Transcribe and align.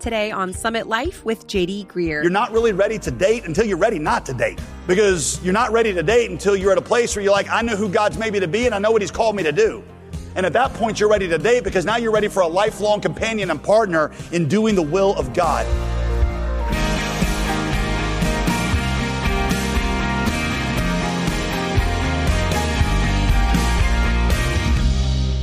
Today 0.00 0.30
on 0.30 0.52
Summit 0.52 0.86
Life 0.86 1.24
with 1.24 1.48
JD 1.48 1.88
Greear. 1.88 2.22
You're 2.22 2.30
not 2.30 2.52
really 2.52 2.72
ready 2.72 3.00
to 3.00 3.10
date 3.10 3.44
until 3.46 3.64
you're 3.64 3.76
ready 3.76 3.98
not 3.98 4.24
to 4.26 4.32
date. 4.32 4.60
Because 4.86 5.42
you're 5.42 5.52
not 5.52 5.72
ready 5.72 5.92
to 5.92 6.04
date 6.04 6.30
until 6.30 6.54
you're 6.54 6.70
at 6.70 6.78
a 6.78 6.82
place 6.82 7.16
where 7.16 7.24
you're 7.24 7.32
like, 7.32 7.48
I 7.50 7.62
know 7.62 7.74
who 7.74 7.88
God's 7.88 8.16
made 8.16 8.32
me 8.32 8.38
to 8.38 8.46
be 8.46 8.66
and 8.66 8.74
I 8.74 8.78
know 8.78 8.92
what 8.92 9.02
He's 9.02 9.10
called 9.10 9.34
me 9.34 9.42
to 9.42 9.50
do. 9.50 9.82
And 10.36 10.46
at 10.46 10.52
that 10.52 10.72
point, 10.74 11.00
you're 11.00 11.10
ready 11.10 11.26
to 11.26 11.36
date 11.36 11.64
because 11.64 11.84
now 11.84 11.96
you're 11.96 12.12
ready 12.12 12.28
for 12.28 12.40
a 12.40 12.46
lifelong 12.46 13.00
companion 13.00 13.50
and 13.50 13.60
partner 13.60 14.12
in 14.30 14.46
doing 14.46 14.76
the 14.76 14.82
will 14.82 15.16
of 15.16 15.34
God. 15.34 15.66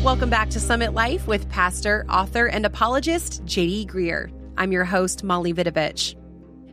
Welcome 0.06 0.30
back 0.30 0.52
to 0.52 0.60
Summit 0.60 0.94
Life 0.94 1.28
with 1.28 1.50
pastor, 1.50 2.06
author, 2.10 2.46
and 2.48 2.64
apologist 2.64 3.44
JD 3.46 3.88
Greear. 3.88 4.35
I'm 4.58 4.72
your 4.72 4.86
host, 4.86 5.24
Molly 5.24 5.54
Vidovich. 5.54 6.16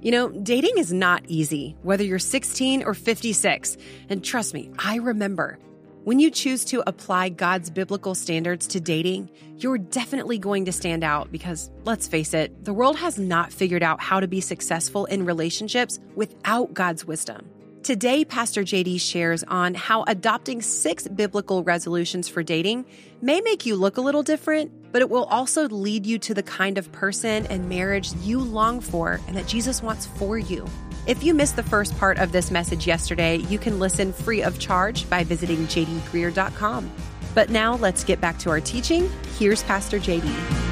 You 0.01 0.11
know, 0.11 0.31
dating 0.31 0.79
is 0.79 0.93
not 0.93 1.25
easy, 1.27 1.77
whether 1.83 2.03
you're 2.05 2.19
16 2.19 2.83
or 2.83 2.95
56. 2.95 3.77
And 4.09 4.25
trust 4.25 4.55
me, 4.55 4.71
I 4.79 4.97
remember. 4.97 5.59
When 6.05 6.19
you 6.19 6.33
choose 6.33 6.65
to 6.67 6.83
apply 6.89 7.29
God's 7.29 7.71
biblical 7.71 8.17
standards 8.17 8.67
to 8.69 8.81
dating, 8.81 9.31
you're 9.59 9.79
definitely 9.79 10.39
going 10.39 10.65
to 10.65 10.73
stand 10.73 11.05
out 11.05 11.31
because, 11.31 11.71
let's 11.85 12.09
face 12.09 12.35
it, 12.35 12.65
the 12.65 12.75
world 12.75 12.97
has 12.97 13.19
not 13.19 13.53
figured 13.53 13.85
out 13.85 14.01
how 14.01 14.19
to 14.19 14.27
be 14.27 14.41
successful 14.41 15.05
in 15.05 15.25
relationships 15.25 16.01
without 16.17 16.75
God's 16.75 17.05
wisdom. 17.05 17.49
Today, 17.83 18.25
Pastor 18.25 18.63
JD 18.63 19.01
shares 19.01 19.43
on 19.43 19.75
how 19.75 20.05
adopting 20.05 20.63
six 20.63 21.09
biblical 21.09 21.65
resolutions 21.65 22.29
for 22.29 22.45
dating 22.45 22.85
may 23.21 23.41
make 23.41 23.67
you 23.67 23.75
look 23.75 23.97
a 23.97 24.01
little 24.01 24.23
different, 24.23 24.71
but 24.93 25.03
it 25.03 25.11
will 25.11 25.25
also 25.25 25.69
lead 25.69 26.07
you 26.07 26.17
to 26.21 26.33
the 26.33 26.45
kind 26.45 26.79
of 26.79 26.93
person 26.93 27.45
and 27.47 27.69
marriage 27.69 28.13
you 28.23 28.39
long 28.39 28.81
for 28.81 29.21
and 29.27 29.37
that 29.37 29.49
Jesus 29.49 29.83
wants 29.83 30.07
for 30.07 30.39
you. 30.39 30.65
If 31.09 31.25
you 31.25 31.35
missed 31.35 31.57
the 31.57 31.65
first 31.65 31.99
part 31.99 32.19
of 32.19 32.31
this 32.31 32.53
message 32.53 32.87
yesterday, 32.87 33.39
you 33.39 33.59
can 33.59 33.81
listen 33.81 34.13
free 34.13 34.43
of 34.43 34.61
charge 34.61 35.11
by 35.11 35.25
visiting 35.25 35.67
jdgreear.com. 35.67 36.89
But 37.35 37.51
now 37.51 37.75
let's 37.75 38.05
get 38.05 38.21
back 38.21 38.39
to 38.41 38.51
our 38.51 38.61
teaching. 38.61 39.11
Here's 39.39 39.65
Pastor 39.65 39.99
JD. 39.99 40.72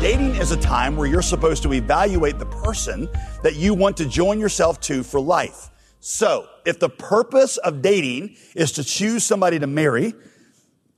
Dating 0.00 0.36
is 0.36 0.52
a 0.52 0.58
time 0.58 0.94
where 0.94 1.08
you're 1.08 1.22
supposed 1.22 1.62
to 1.62 1.72
evaluate 1.72 2.38
the 2.38 2.44
person 2.44 3.08
that 3.42 3.56
you 3.56 3.72
want 3.72 3.96
to 3.96 4.04
join 4.06 4.38
yourself 4.38 4.78
to 4.82 5.02
for 5.02 5.18
life. 5.18 5.70
So, 6.00 6.46
if 6.66 6.78
the 6.78 6.90
purpose 6.90 7.56
of 7.56 7.80
dating 7.80 8.36
is 8.54 8.72
to 8.72 8.84
choose 8.84 9.24
somebody 9.24 9.58
to 9.58 9.66
marry, 9.66 10.12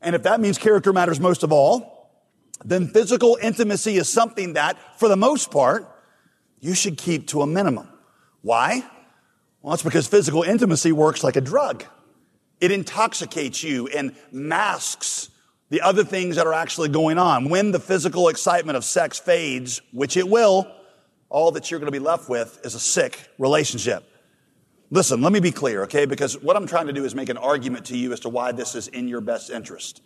and 0.02 0.16
if 0.16 0.24
that 0.24 0.41
means 0.41 0.58
character 0.58 0.92
matters 0.92 1.20
most 1.20 1.44
of 1.44 1.52
all, 1.52 2.10
then 2.64 2.88
physical 2.88 3.38
intimacy 3.41 3.96
is 3.96 4.08
something 4.08 4.54
that, 4.54 4.76
for 4.98 5.08
the 5.08 5.16
most 5.16 5.52
part, 5.52 5.88
you 6.60 6.74
should 6.74 6.98
keep 6.98 7.28
to 7.28 7.42
a 7.42 7.46
minimum. 7.46 7.88
Why? 8.42 8.84
Well, 9.62 9.74
it's 9.74 9.82
because 9.84 10.08
physical 10.08 10.42
intimacy 10.42 10.91
works 10.91 11.22
like 11.22 11.36
a 11.36 11.41
drug. 11.41 11.84
It 12.60 12.72
intoxicates 12.72 13.62
you 13.62 13.86
and 13.86 14.16
masks 14.32 15.30
the 15.70 15.80
other 15.83 16.05
things 16.05 16.36
that 16.36 16.47
are 16.47 16.55
actually 16.55 16.88
going 16.88 17.19
on. 17.19 17.48
When 17.48 17.72
the 17.72 17.80
physical 17.80 18.28
excitement 18.28 18.77
of 18.77 18.84
sex 18.84 19.19
fades, 19.19 19.83
which 19.92 20.16
it 20.16 20.28
will, 20.28 20.70
all 21.28 21.52
that 21.52 21.70
you're 21.70 21.80
going 21.80 21.92
to 21.92 21.98
be 21.98 22.05
left 22.05 22.28
with 22.28 22.60
is 22.64 22.75
a 22.75 22.80
sick 22.80 23.28
relationship. 23.38 24.05
Listen, 24.91 25.20
let 25.20 25.33
me 25.33 25.41
be 25.41 25.50
clear, 25.50 25.83
okay? 25.83 26.06
Because 26.06 26.41
what 26.41 26.56
I'm 26.56 26.66
trying 26.66 26.86
to 26.86 26.94
do 26.94 27.05
is 27.05 27.14
make 27.14 27.28
an 27.28 27.36
argument 27.36 27.86
to 27.86 27.97
you 27.97 28.12
as 28.12 28.20
to 28.20 28.30
why 28.30 28.52
this 28.52 28.75
is 28.75 28.88
in 28.88 29.08
your 29.08 29.20
best 29.20 29.50
interest. 29.50 30.00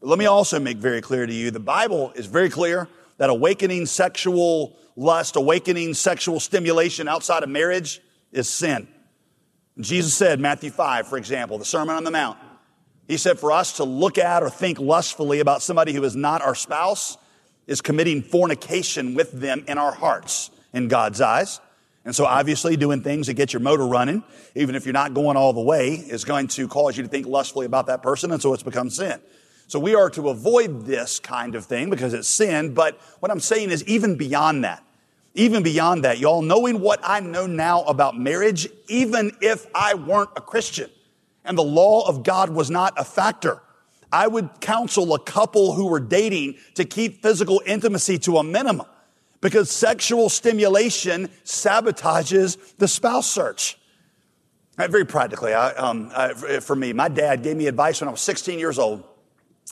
But 0.00 0.08
let 0.08 0.18
me 0.18 0.26
also 0.26 0.60
make 0.60 0.78
very 0.78 1.00
clear 1.00 1.26
to 1.26 1.32
you 1.32 1.50
the 1.50 1.58
Bible 1.58 2.12
is 2.14 2.26
very 2.26 2.48
clear 2.48 2.88
that 3.18 3.28
awakening 3.28 3.86
sexual 3.86 4.76
lust, 4.94 5.34
awakening 5.34 5.94
sexual 5.94 6.38
stimulation 6.38 7.08
outside 7.08 7.42
of 7.42 7.48
marriage 7.48 8.00
is 8.30 8.48
sin. 8.48 8.86
Jesus 9.78 10.14
said, 10.14 10.38
Matthew 10.38 10.70
5, 10.70 11.08
for 11.08 11.16
example, 11.16 11.58
the 11.58 11.64
Sermon 11.64 11.96
on 11.96 12.04
the 12.04 12.10
Mount, 12.10 12.38
he 13.10 13.16
said 13.16 13.40
for 13.40 13.50
us 13.50 13.78
to 13.78 13.84
look 13.84 14.18
at 14.18 14.44
or 14.44 14.50
think 14.50 14.78
lustfully 14.78 15.40
about 15.40 15.62
somebody 15.62 15.92
who 15.92 16.04
is 16.04 16.14
not 16.14 16.42
our 16.42 16.54
spouse 16.54 17.18
is 17.66 17.80
committing 17.80 18.22
fornication 18.22 19.14
with 19.14 19.32
them 19.32 19.64
in 19.66 19.78
our 19.78 19.92
hearts 19.92 20.52
in 20.72 20.86
God's 20.86 21.20
eyes. 21.20 21.60
And 22.04 22.14
so 22.14 22.24
obviously 22.24 22.76
doing 22.76 23.02
things 23.02 23.26
that 23.26 23.34
get 23.34 23.52
your 23.52 23.60
motor 23.60 23.84
running, 23.84 24.22
even 24.54 24.76
if 24.76 24.86
you're 24.86 24.92
not 24.92 25.12
going 25.12 25.36
all 25.36 25.52
the 25.52 25.60
way, 25.60 25.94
is 25.94 26.24
going 26.24 26.46
to 26.48 26.68
cause 26.68 26.96
you 26.96 27.02
to 27.02 27.08
think 27.08 27.26
lustfully 27.26 27.66
about 27.66 27.86
that 27.86 28.00
person. 28.00 28.30
And 28.30 28.40
so 28.40 28.54
it's 28.54 28.62
become 28.62 28.90
sin. 28.90 29.20
So 29.66 29.80
we 29.80 29.96
are 29.96 30.08
to 30.10 30.28
avoid 30.28 30.86
this 30.86 31.18
kind 31.18 31.56
of 31.56 31.64
thing 31.64 31.90
because 31.90 32.14
it's 32.14 32.28
sin. 32.28 32.74
But 32.74 33.00
what 33.18 33.32
I'm 33.32 33.40
saying 33.40 33.70
is 33.70 33.84
even 33.88 34.16
beyond 34.18 34.62
that, 34.62 34.84
even 35.34 35.64
beyond 35.64 36.04
that, 36.04 36.18
y'all 36.18 36.42
knowing 36.42 36.80
what 36.80 37.00
I 37.02 37.18
know 37.18 37.48
now 37.48 37.82
about 37.82 38.16
marriage, 38.16 38.68
even 38.88 39.36
if 39.40 39.66
I 39.74 39.94
weren't 39.94 40.30
a 40.36 40.40
Christian, 40.40 40.90
and 41.44 41.56
the 41.56 41.62
law 41.62 42.06
of 42.08 42.22
God 42.22 42.50
was 42.50 42.70
not 42.70 42.94
a 42.96 43.04
factor. 43.04 43.60
I 44.12 44.26
would 44.26 44.60
counsel 44.60 45.14
a 45.14 45.18
couple 45.18 45.72
who 45.74 45.86
were 45.86 46.00
dating 46.00 46.56
to 46.74 46.84
keep 46.84 47.22
physical 47.22 47.62
intimacy 47.64 48.18
to 48.20 48.38
a 48.38 48.44
minimum 48.44 48.86
because 49.40 49.70
sexual 49.70 50.28
stimulation 50.28 51.28
sabotages 51.44 52.76
the 52.76 52.88
spouse 52.88 53.30
search. 53.30 53.78
Very 54.76 55.04
practically, 55.04 55.52
I, 55.52 55.72
um, 55.72 56.10
I, 56.14 56.60
for 56.60 56.74
me, 56.74 56.92
my 56.92 57.08
dad 57.08 57.42
gave 57.42 57.56
me 57.56 57.66
advice 57.66 58.00
when 58.00 58.08
I 58.08 58.10
was 58.10 58.20
16 58.22 58.58
years 58.58 58.78
old. 58.78 59.04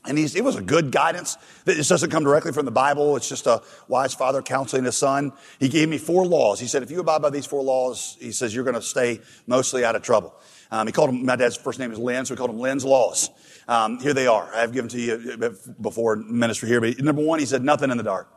And 0.04 0.16
it 0.18 0.44
was 0.44 0.54
a 0.54 0.62
good 0.62 0.92
guidance. 0.92 1.36
This 1.64 1.88
doesn't 1.88 2.10
come 2.10 2.22
directly 2.22 2.52
from 2.52 2.64
the 2.64 2.70
Bible. 2.70 3.16
It's 3.16 3.28
just 3.28 3.46
a 3.46 3.62
wise 3.88 4.14
father 4.14 4.42
counseling 4.42 4.84
his 4.84 4.96
son. 4.96 5.32
He 5.58 5.68
gave 5.68 5.88
me 5.88 5.98
four 5.98 6.24
laws. 6.24 6.60
He 6.60 6.68
said, 6.68 6.84
if 6.84 6.90
you 6.90 7.00
abide 7.00 7.20
by 7.20 7.30
these 7.30 7.46
four 7.46 7.62
laws, 7.62 8.16
he 8.20 8.30
says, 8.30 8.54
you're 8.54 8.64
going 8.64 8.76
to 8.76 8.82
stay 8.82 9.20
mostly 9.46 9.84
out 9.84 9.96
of 9.96 10.02
trouble. 10.02 10.34
Um, 10.70 10.86
he 10.86 10.92
called 10.92 11.10
him, 11.10 11.24
my 11.24 11.36
dad's 11.36 11.56
first 11.56 11.78
name 11.78 11.92
is 11.92 11.98
Lynn, 11.98 12.24
so 12.24 12.34
we 12.34 12.38
called 12.38 12.50
him 12.50 12.58
Lynn's 12.58 12.84
Laws. 12.84 13.30
Um, 13.66 13.98
here 14.00 14.12
they 14.12 14.26
are. 14.26 14.52
I've 14.54 14.72
given 14.72 14.88
to 14.90 15.00
you 15.00 15.56
before 15.80 16.16
ministry 16.16 16.68
here, 16.68 16.80
but 16.80 16.98
number 16.98 17.22
one, 17.22 17.38
he 17.38 17.46
said, 17.46 17.62
nothing 17.62 17.90
in 17.90 17.96
the 17.96 18.02
dark. 18.02 18.28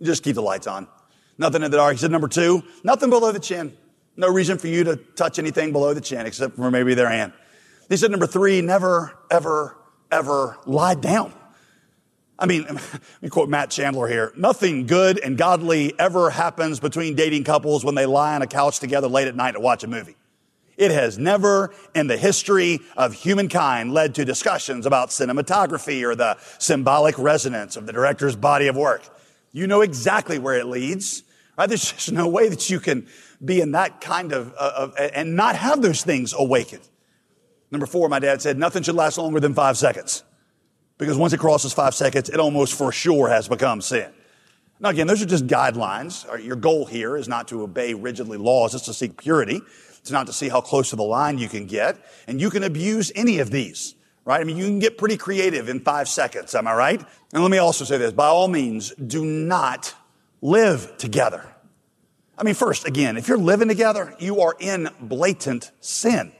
Just 0.00 0.22
keep 0.22 0.34
the 0.34 0.42
lights 0.42 0.66
on. 0.66 0.86
Nothing 1.38 1.62
in 1.62 1.70
the 1.70 1.76
dark. 1.76 1.92
He 1.92 1.98
said, 1.98 2.10
number 2.10 2.28
two, 2.28 2.62
nothing 2.84 3.10
below 3.10 3.32
the 3.32 3.40
chin. 3.40 3.76
No 4.16 4.28
reason 4.28 4.58
for 4.58 4.68
you 4.68 4.84
to 4.84 4.96
touch 4.96 5.38
anything 5.38 5.72
below 5.72 5.94
the 5.94 6.00
chin 6.00 6.26
except 6.26 6.56
for 6.56 6.70
maybe 6.70 6.94
their 6.94 7.08
hand. 7.08 7.32
He 7.88 7.96
said, 7.96 8.10
number 8.10 8.26
three, 8.26 8.60
never, 8.60 9.18
ever, 9.30 9.76
ever 10.10 10.58
lie 10.66 10.94
down. 10.94 11.32
I 12.38 12.46
mean, 12.46 12.64
let 12.68 13.22
me 13.22 13.28
quote 13.28 13.48
Matt 13.48 13.70
Chandler 13.70 14.08
here. 14.08 14.32
Nothing 14.36 14.86
good 14.86 15.18
and 15.18 15.38
godly 15.38 15.98
ever 15.98 16.30
happens 16.30 16.80
between 16.80 17.14
dating 17.14 17.44
couples 17.44 17.84
when 17.84 17.94
they 17.94 18.06
lie 18.06 18.34
on 18.34 18.42
a 18.42 18.46
couch 18.46 18.78
together 18.80 19.08
late 19.08 19.28
at 19.28 19.36
night 19.36 19.52
to 19.52 19.60
watch 19.60 19.84
a 19.84 19.86
movie. 19.86 20.16
It 20.76 20.90
has 20.90 21.18
never 21.18 21.72
in 21.94 22.06
the 22.06 22.16
history 22.16 22.80
of 22.96 23.12
humankind 23.12 23.92
led 23.92 24.14
to 24.14 24.24
discussions 24.24 24.86
about 24.86 25.10
cinematography 25.10 26.02
or 26.02 26.14
the 26.14 26.38
symbolic 26.58 27.18
resonance 27.18 27.76
of 27.76 27.86
the 27.86 27.92
director's 27.92 28.36
body 28.36 28.68
of 28.68 28.76
work. 28.76 29.02
You 29.52 29.66
know 29.66 29.82
exactly 29.82 30.38
where 30.38 30.56
it 30.58 30.66
leads. 30.66 31.24
Right? 31.58 31.68
There's 31.68 31.92
just 31.92 32.12
no 32.12 32.28
way 32.28 32.48
that 32.48 32.70
you 32.70 32.80
can 32.80 33.06
be 33.44 33.60
in 33.60 33.72
that 33.72 34.00
kind 34.00 34.32
of, 34.32 34.54
uh, 34.56 34.72
of 34.76 34.94
and 34.96 35.36
not 35.36 35.56
have 35.56 35.82
those 35.82 36.02
things 36.02 36.32
awakened. 36.36 36.88
Number 37.70 37.86
four, 37.86 38.08
my 38.08 38.18
dad 38.18 38.40
said, 38.40 38.58
nothing 38.58 38.82
should 38.82 38.94
last 38.94 39.18
longer 39.18 39.40
than 39.40 39.54
five 39.54 39.76
seconds. 39.76 40.24
Because 40.98 41.16
once 41.16 41.32
it 41.32 41.40
crosses 41.40 41.72
five 41.72 41.94
seconds, 41.94 42.28
it 42.28 42.38
almost 42.38 42.74
for 42.74 42.92
sure 42.92 43.28
has 43.28 43.48
become 43.48 43.80
sin. 43.80 44.10
Now 44.80 44.88
again, 44.88 45.06
those 45.06 45.22
are 45.22 45.26
just 45.26 45.46
guidelines. 45.46 46.24
Your 46.44 46.56
goal 46.56 46.86
here 46.86 47.16
is 47.16 47.28
not 47.28 47.48
to 47.48 47.62
obey 47.62 47.94
rigidly 47.94 48.38
laws, 48.38 48.74
it's 48.74 48.84
to 48.86 48.94
seek 48.94 49.16
purity. 49.16 49.60
It's 50.02 50.10
not 50.10 50.26
to 50.26 50.32
see 50.32 50.48
how 50.48 50.60
close 50.60 50.90
to 50.90 50.96
the 50.96 51.02
line 51.02 51.38
you 51.38 51.48
can 51.48 51.66
get. 51.66 51.96
And 52.26 52.40
you 52.40 52.50
can 52.50 52.64
abuse 52.64 53.10
any 53.14 53.38
of 53.38 53.50
these, 53.50 53.94
right? 54.24 54.40
I 54.40 54.44
mean, 54.44 54.56
you 54.56 54.64
can 54.64 54.80
get 54.80 54.98
pretty 54.98 55.16
creative 55.16 55.68
in 55.68 55.80
five 55.80 56.08
seconds. 56.08 56.54
Am 56.54 56.66
I 56.66 56.74
right? 56.74 57.00
And 57.32 57.42
let 57.42 57.50
me 57.50 57.58
also 57.58 57.84
say 57.84 57.98
this. 57.98 58.12
By 58.12 58.26
all 58.26 58.48
means, 58.48 58.92
do 58.94 59.24
not 59.24 59.94
live 60.40 60.96
together. 60.98 61.48
I 62.36 62.42
mean, 62.42 62.54
first, 62.54 62.84
again, 62.86 63.16
if 63.16 63.28
you're 63.28 63.38
living 63.38 63.68
together, 63.68 64.14
you 64.18 64.40
are 64.40 64.56
in 64.58 64.88
blatant 65.00 65.70
sin. 65.80 66.32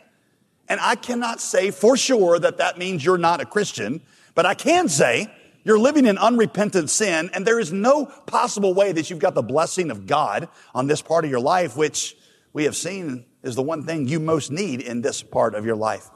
And 0.68 0.80
I 0.80 0.96
cannot 0.96 1.40
say 1.40 1.70
for 1.70 1.96
sure 1.96 2.40
that 2.40 2.58
that 2.58 2.78
means 2.78 3.04
you're 3.04 3.18
not 3.18 3.40
a 3.40 3.46
Christian, 3.46 4.00
but 4.34 4.44
I 4.44 4.54
can 4.54 4.88
say 4.88 5.32
you're 5.62 5.78
living 5.78 6.06
in 6.06 6.18
unrepentant 6.18 6.90
sin 6.90 7.30
and 7.32 7.46
there 7.46 7.60
is 7.60 7.72
no 7.72 8.06
possible 8.06 8.74
way 8.74 8.90
that 8.90 9.08
you've 9.08 9.20
got 9.20 9.34
the 9.34 9.42
blessing 9.42 9.92
of 9.92 10.06
God 10.06 10.48
on 10.74 10.88
this 10.88 11.00
part 11.00 11.24
of 11.24 11.30
your 11.30 11.40
life, 11.40 11.76
which 11.76 12.16
we 12.52 12.64
have 12.64 12.74
seen 12.74 13.24
is 13.42 13.54
the 13.54 13.62
one 13.62 13.84
thing 13.84 14.08
you 14.08 14.20
most 14.20 14.50
need 14.50 14.80
in 14.80 15.02
this 15.02 15.22
part 15.22 15.54
of 15.54 15.64
your 15.64 15.76
life. 15.76 16.08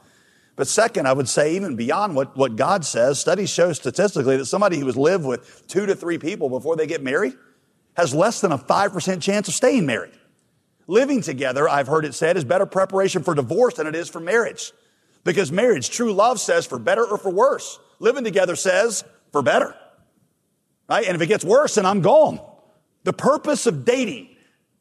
But 0.55 0.67
second, 0.67 1.07
I 1.07 1.13
would 1.13 1.29
say 1.29 1.55
even 1.55 1.75
beyond 1.75 2.15
what, 2.15 2.35
what 2.35 2.55
God 2.55 2.83
says, 2.83 3.19
studies 3.19 3.49
show 3.49 3.71
statistically 3.73 4.37
that 4.37 4.45
somebody 4.47 4.79
who 4.79 4.87
has 4.87 4.97
lived 4.97 5.23
with 5.23 5.67
two 5.67 5.85
to 5.85 5.95
three 5.95 6.17
people 6.17 6.49
before 6.49 6.75
they 6.75 6.87
get 6.87 7.03
married 7.03 7.33
has 7.95 8.13
less 8.13 8.41
than 8.41 8.51
a 8.51 8.57
5% 8.57 9.21
chance 9.21 9.47
of 9.47 9.53
staying 9.53 9.85
married. 9.85 10.13
Living 10.87 11.21
together, 11.21 11.69
I've 11.69 11.87
heard 11.87 12.05
it 12.05 12.15
said, 12.15 12.37
is 12.37 12.43
better 12.43 12.65
preparation 12.65 13.21
for 13.21 13.35
divorce 13.35 13.75
than 13.75 13.87
it 13.87 13.95
is 13.95 14.09
for 14.09 14.19
marriage. 14.19 14.71
Because 15.23 15.51
marriage, 15.51 15.89
true 15.89 16.13
love 16.13 16.39
says 16.39 16.65
for 16.65 16.79
better 16.79 17.05
or 17.05 17.17
for 17.17 17.29
worse. 17.29 17.79
Living 17.99 18.23
together 18.23 18.55
says 18.55 19.03
for 19.31 19.41
better. 19.41 19.75
right? 20.89 21.05
And 21.05 21.15
if 21.15 21.21
it 21.21 21.27
gets 21.27 21.43
worse, 21.43 21.75
then 21.75 21.85
I'm 21.85 22.01
gone. 22.01 22.39
The 23.03 23.13
purpose 23.13 23.67
of 23.67 23.85
dating 23.85 24.29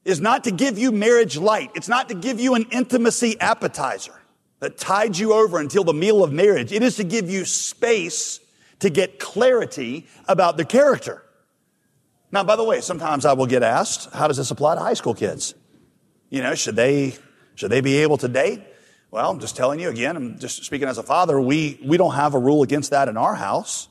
is 0.07 0.21
not 0.21 0.45
to 0.45 0.53
give 0.53 0.79
you 0.79 0.93
marriage 0.93 1.37
light. 1.37 1.73
It's 1.75 1.89
not 1.89 2.09
to 2.11 2.15
give 2.15 2.39
you 2.39 2.55
an 2.55 2.67
intimacy 2.71 3.39
appetizer 3.41 4.15
that 4.61 4.79
tides 4.79 5.19
you 5.19 5.33
over 5.33 5.59
until 5.59 5.83
the 5.83 5.93
meal 5.93 6.23
of 6.23 6.33
marriage. 6.33 6.71
It 6.73 6.83
is 6.83 6.97
to 6.97 7.05
give 7.05 7.29
you 7.29 7.45
space 7.45 8.39
to 8.79 8.89
get 8.89 9.19
clarity 9.19 10.07
about 10.29 10.57
the 10.57 10.65
character. 10.65 11.25
Now, 12.31 12.45
by 12.45 12.55
the 12.55 12.63
way, 12.63 12.81
sometimes 12.81 13.25
I 13.25 13.33
will 13.33 13.47
get 13.47 13.65
asked, 13.65 14.13
how 14.13 14.29
does 14.29 14.37
this 14.37 14.51
apply 14.51 14.77
to 14.77 14.81
high 14.81 14.95
school 14.95 15.15
kids? 15.15 15.55
You 16.31 16.41
know, 16.43 16.55
should 16.55 16.77
they, 16.77 17.17
should 17.57 17.73
they 17.73 17.81
be 17.81 17.97
able 17.99 18.17
to 18.19 18.29
date? 18.29 18.63
Well, 19.11 19.29
I'm 19.29 19.41
just 19.41 19.57
telling 19.57 19.81
you 19.81 19.89
again, 19.89 20.17
I'm 20.17 20.39
just 20.39 20.65
speaking 20.65 20.87
as 20.87 20.99
a 20.99 21.03
father, 21.03 21.41
we, 21.41 21.81
we 21.85 21.97
don't 21.97 22.15
have 22.15 22.35
a 22.35 22.39
rule 22.39 22.63
against 22.63 22.93
that 22.93 23.09
in 23.09 23.17
our 23.17 23.35
house. 23.35 23.89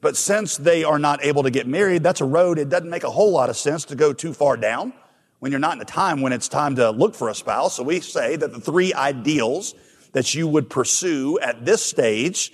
But 0.00 0.16
since 0.16 0.56
they 0.56 0.84
are 0.84 0.98
not 1.00 1.24
able 1.24 1.42
to 1.44 1.50
get 1.50 1.66
married, 1.66 2.04
that's 2.04 2.20
a 2.20 2.24
road 2.24 2.58
it 2.58 2.68
doesn't 2.68 2.90
make 2.90 3.04
a 3.04 3.10
whole 3.10 3.32
lot 3.32 3.50
of 3.50 3.56
sense 3.56 3.86
to 3.86 3.96
go 3.96 4.12
too 4.12 4.34
far 4.34 4.56
down 4.56 4.92
when 5.42 5.50
you're 5.50 5.58
not 5.58 5.74
in 5.74 5.82
a 5.82 5.84
time 5.84 6.20
when 6.20 6.32
it's 6.32 6.46
time 6.46 6.76
to 6.76 6.92
look 6.92 7.16
for 7.16 7.28
a 7.28 7.34
spouse. 7.34 7.74
So 7.74 7.82
we 7.82 7.98
say 7.98 8.36
that 8.36 8.52
the 8.52 8.60
three 8.60 8.94
ideals 8.94 9.74
that 10.12 10.36
you 10.36 10.46
would 10.46 10.70
pursue 10.70 11.36
at 11.40 11.64
this 11.64 11.84
stage, 11.84 12.52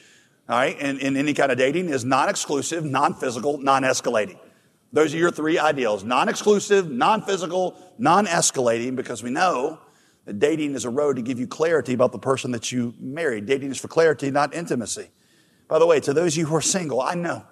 all 0.49 0.57
right, 0.57 0.75
in, 0.81 0.99
in 0.99 1.15
any 1.19 1.35
kind 1.35 1.53
of 1.53 1.59
dating 1.59 1.91
is 1.91 2.07
non-exclusive, 2.07 2.87
non-physical, 2.87 3.59
non-escalating. 3.59 4.39
Those 4.91 5.15
are 5.15 5.19
your 5.19 5.31
three 5.31 5.59
ideals. 5.59 6.03
Non-exclusive, 6.03 6.91
non-physical, 6.91 7.77
non-escalating, 7.99 8.97
because 8.97 9.23
we 9.23 9.29
know 9.29 9.79
that 10.25 10.39
dating 10.39 10.75
is 10.75 10.87
a 10.87 10.91
road 10.91 11.17
to 11.17 11.23
give 11.23 11.39
you 11.39 11.47
clarity 11.47 11.93
about 11.93 12.13
the 12.13 12.19
person 12.19 12.53
that 12.53 12.73
you 12.73 12.95
marry. 12.99 13.43
Dating 13.43 13.71
is 13.71 13.77
for 13.77 13.89
clarity, 13.89 14.31
not 14.31 14.55
intimacy. 14.55 15.11
By 15.69 15.79
the 15.79 15.85
way, 15.85 16.01
to 16.01 16.15
those 16.15 16.33
of 16.33 16.39
you 16.39 16.47
who 16.47 16.57
are 16.57 16.63
single, 16.63 17.03
I 17.03 17.17
know, 17.17 17.45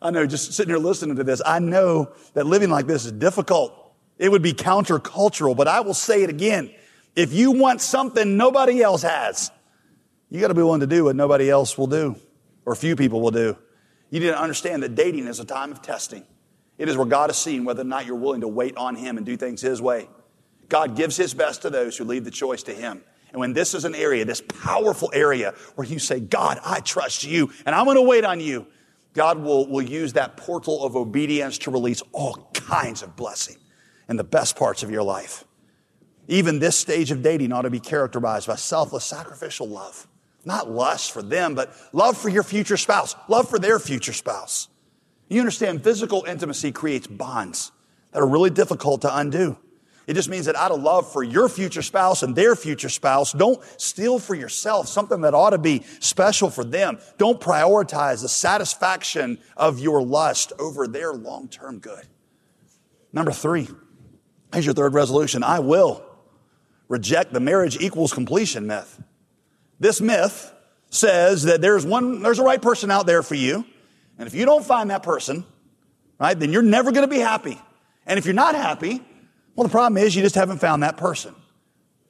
I 0.00 0.12
know, 0.12 0.24
just 0.24 0.54
sitting 0.54 0.70
here 0.70 0.82
listening 0.82 1.16
to 1.16 1.24
this, 1.24 1.42
I 1.44 1.58
know 1.58 2.10
that 2.32 2.46
living 2.46 2.70
like 2.70 2.86
this 2.86 3.04
is 3.04 3.12
difficult. 3.12 3.84
It 4.18 4.30
would 4.30 4.42
be 4.42 4.52
countercultural, 4.52 5.56
but 5.56 5.68
I 5.68 5.80
will 5.80 5.94
say 5.94 6.22
it 6.22 6.30
again. 6.30 6.72
If 7.14 7.32
you 7.32 7.52
want 7.52 7.80
something 7.80 8.36
nobody 8.36 8.82
else 8.82 9.02
has, 9.02 9.50
you 10.28 10.40
got 10.40 10.48
to 10.48 10.54
be 10.54 10.62
willing 10.62 10.80
to 10.80 10.86
do 10.86 11.04
what 11.04 11.16
nobody 11.16 11.48
else 11.48 11.78
will 11.78 11.86
do, 11.86 12.16
or 12.66 12.74
few 12.74 12.96
people 12.96 13.20
will 13.20 13.30
do. 13.30 13.56
You 14.10 14.20
need 14.20 14.26
to 14.26 14.40
understand 14.40 14.82
that 14.82 14.94
dating 14.94 15.26
is 15.26 15.40
a 15.40 15.44
time 15.44 15.70
of 15.70 15.82
testing. 15.82 16.24
It 16.78 16.88
is 16.88 16.96
where 16.96 17.06
God 17.06 17.30
is 17.30 17.36
seeing 17.36 17.64
whether 17.64 17.82
or 17.82 17.84
not 17.84 18.06
you're 18.06 18.16
willing 18.16 18.40
to 18.42 18.48
wait 18.48 18.76
on 18.76 18.96
Him 18.96 19.16
and 19.16 19.26
do 19.26 19.36
things 19.36 19.60
His 19.60 19.80
way. 19.80 20.08
God 20.68 20.96
gives 20.96 21.16
His 21.16 21.34
best 21.34 21.62
to 21.62 21.70
those 21.70 21.96
who 21.96 22.04
leave 22.04 22.24
the 22.24 22.30
choice 22.30 22.62
to 22.64 22.74
Him. 22.74 23.02
And 23.30 23.40
when 23.40 23.52
this 23.52 23.74
is 23.74 23.84
an 23.84 23.94
area, 23.94 24.24
this 24.24 24.40
powerful 24.40 25.10
area 25.12 25.54
where 25.74 25.86
you 25.86 25.98
say, 25.98 26.18
God, 26.18 26.58
I 26.64 26.80
trust 26.80 27.24
you 27.24 27.50
and 27.66 27.74
I'm 27.74 27.84
going 27.84 27.96
to 27.96 28.02
wait 28.02 28.24
on 28.24 28.40
you, 28.40 28.66
God 29.12 29.38
will, 29.38 29.66
will 29.66 29.82
use 29.82 30.14
that 30.14 30.36
portal 30.36 30.84
of 30.84 30.96
obedience 30.96 31.58
to 31.58 31.70
release 31.70 32.02
all 32.12 32.50
kinds 32.54 33.02
of 33.02 33.16
blessing 33.16 33.56
in 34.08 34.16
the 34.16 34.24
best 34.24 34.56
parts 34.56 34.82
of 34.82 34.90
your 34.90 35.02
life. 35.02 35.44
Even 36.28 36.58
this 36.58 36.76
stage 36.76 37.10
of 37.10 37.22
dating 37.22 37.52
ought 37.52 37.62
to 37.62 37.70
be 37.70 37.80
characterized 37.80 38.46
by 38.46 38.56
selfless, 38.56 39.04
sacrificial 39.04 39.68
love. 39.68 40.06
Not 40.44 40.70
lust 40.70 41.12
for 41.12 41.22
them, 41.22 41.54
but 41.54 41.74
love 41.92 42.16
for 42.16 42.28
your 42.28 42.42
future 42.42 42.76
spouse, 42.76 43.14
love 43.28 43.48
for 43.48 43.58
their 43.58 43.78
future 43.78 44.12
spouse. 44.12 44.68
You 45.28 45.40
understand 45.40 45.84
physical 45.84 46.24
intimacy 46.24 46.72
creates 46.72 47.06
bonds 47.06 47.72
that 48.12 48.22
are 48.22 48.26
really 48.26 48.50
difficult 48.50 49.02
to 49.02 49.16
undo. 49.16 49.58
It 50.06 50.14
just 50.14 50.30
means 50.30 50.46
that 50.46 50.56
out 50.56 50.70
of 50.70 50.82
love 50.82 51.12
for 51.12 51.22
your 51.22 51.50
future 51.50 51.82
spouse 51.82 52.22
and 52.22 52.34
their 52.34 52.56
future 52.56 52.88
spouse, 52.88 53.32
don't 53.32 53.62
steal 53.78 54.18
for 54.18 54.34
yourself 54.34 54.88
something 54.88 55.20
that 55.20 55.34
ought 55.34 55.50
to 55.50 55.58
be 55.58 55.84
special 56.00 56.48
for 56.48 56.64
them. 56.64 56.98
Don't 57.18 57.38
prioritize 57.38 58.22
the 58.22 58.28
satisfaction 58.28 59.38
of 59.54 59.78
your 59.78 60.02
lust 60.02 60.54
over 60.58 60.86
their 60.86 61.12
long-term 61.12 61.80
good. 61.80 62.06
Number 63.12 63.32
three, 63.32 63.68
here's 64.52 64.64
your 64.64 64.74
third 64.74 64.94
resolution. 64.94 65.42
I 65.42 65.60
will 65.60 66.04
reject 66.88 67.32
the 67.32 67.40
marriage 67.40 67.76
equals 67.80 68.12
completion 68.12 68.66
myth. 68.66 69.02
This 69.78 70.00
myth 70.00 70.52
says 70.90 71.44
that 71.44 71.60
there's 71.60 71.84
one, 71.84 72.22
there's 72.22 72.38
a 72.38 72.44
right 72.44 72.60
person 72.60 72.90
out 72.90 73.06
there 73.06 73.22
for 73.22 73.34
you. 73.34 73.64
And 74.18 74.26
if 74.26 74.34
you 74.34 74.44
don't 74.44 74.64
find 74.64 74.90
that 74.90 75.02
person, 75.02 75.44
right, 76.18 76.38
then 76.38 76.52
you're 76.52 76.62
never 76.62 76.90
going 76.90 77.08
to 77.08 77.14
be 77.14 77.20
happy. 77.20 77.60
And 78.06 78.18
if 78.18 78.24
you're 78.24 78.34
not 78.34 78.54
happy, 78.54 79.00
well, 79.54 79.66
the 79.66 79.72
problem 79.72 80.02
is 80.02 80.14
you 80.16 80.22
just 80.22 80.34
haven't 80.34 80.58
found 80.58 80.82
that 80.82 80.96
person. 80.96 81.34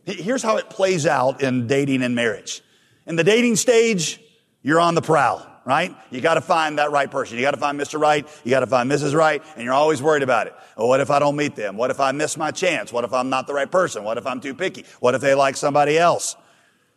Here's 0.05 0.43
how 0.43 0.57
it 0.57 0.71
plays 0.71 1.07
out 1.07 1.43
in 1.43 1.67
dating 1.67 2.03
and 2.03 2.15
marriage. 2.15 2.63
In 3.07 3.17
the 3.17 3.25
dating 3.25 3.57
stage, 3.57 4.21
you're 4.63 4.81
on 4.81 4.95
the 4.95 5.03
prowl, 5.03 5.47
right? 5.69 5.95
You 6.11 6.23
got 6.23 6.35
to 6.35 6.41
find 6.41 6.79
that 6.79 6.93
right 6.93 7.11
person. 7.11 7.37
You 7.37 7.43
got 7.43 7.51
to 7.51 7.59
find 7.59 7.79
Mr. 7.79 8.01
Right. 8.01 8.27
You 8.43 8.51
got 8.51 8.61
to 8.61 8.67
find 8.67 8.91
Mrs. 8.91 9.15
Right. 9.15 9.43
And 9.55 9.65
you're 9.65 9.75
always 9.75 10.03
worried 10.03 10.23
about 10.23 10.47
it. 10.47 10.55
Oh, 10.79 10.87
what 10.87 11.01
if 11.01 11.11
I 11.11 11.19
don't 11.19 11.37
meet 11.37 11.57
them? 11.57 11.77
What 11.77 11.91
if 11.91 12.01
I 12.01 12.11
miss 12.13 12.39
my 12.39 12.51
chance? 12.51 12.91
What 12.91 13.05
if 13.05 13.13
I'm 13.13 13.29
not 13.29 13.47
the 13.47 13.53
right 13.53 13.71
person? 13.71 14.03
What 14.03 14.17
if 14.17 14.27
I'm 14.27 14.41
too 14.41 14.55
picky? 14.55 14.87
What 15.01 15.15
if 15.15 15.21
they 15.21 15.35
like 15.35 15.59
somebody 15.59 15.99
else? 15.99 16.37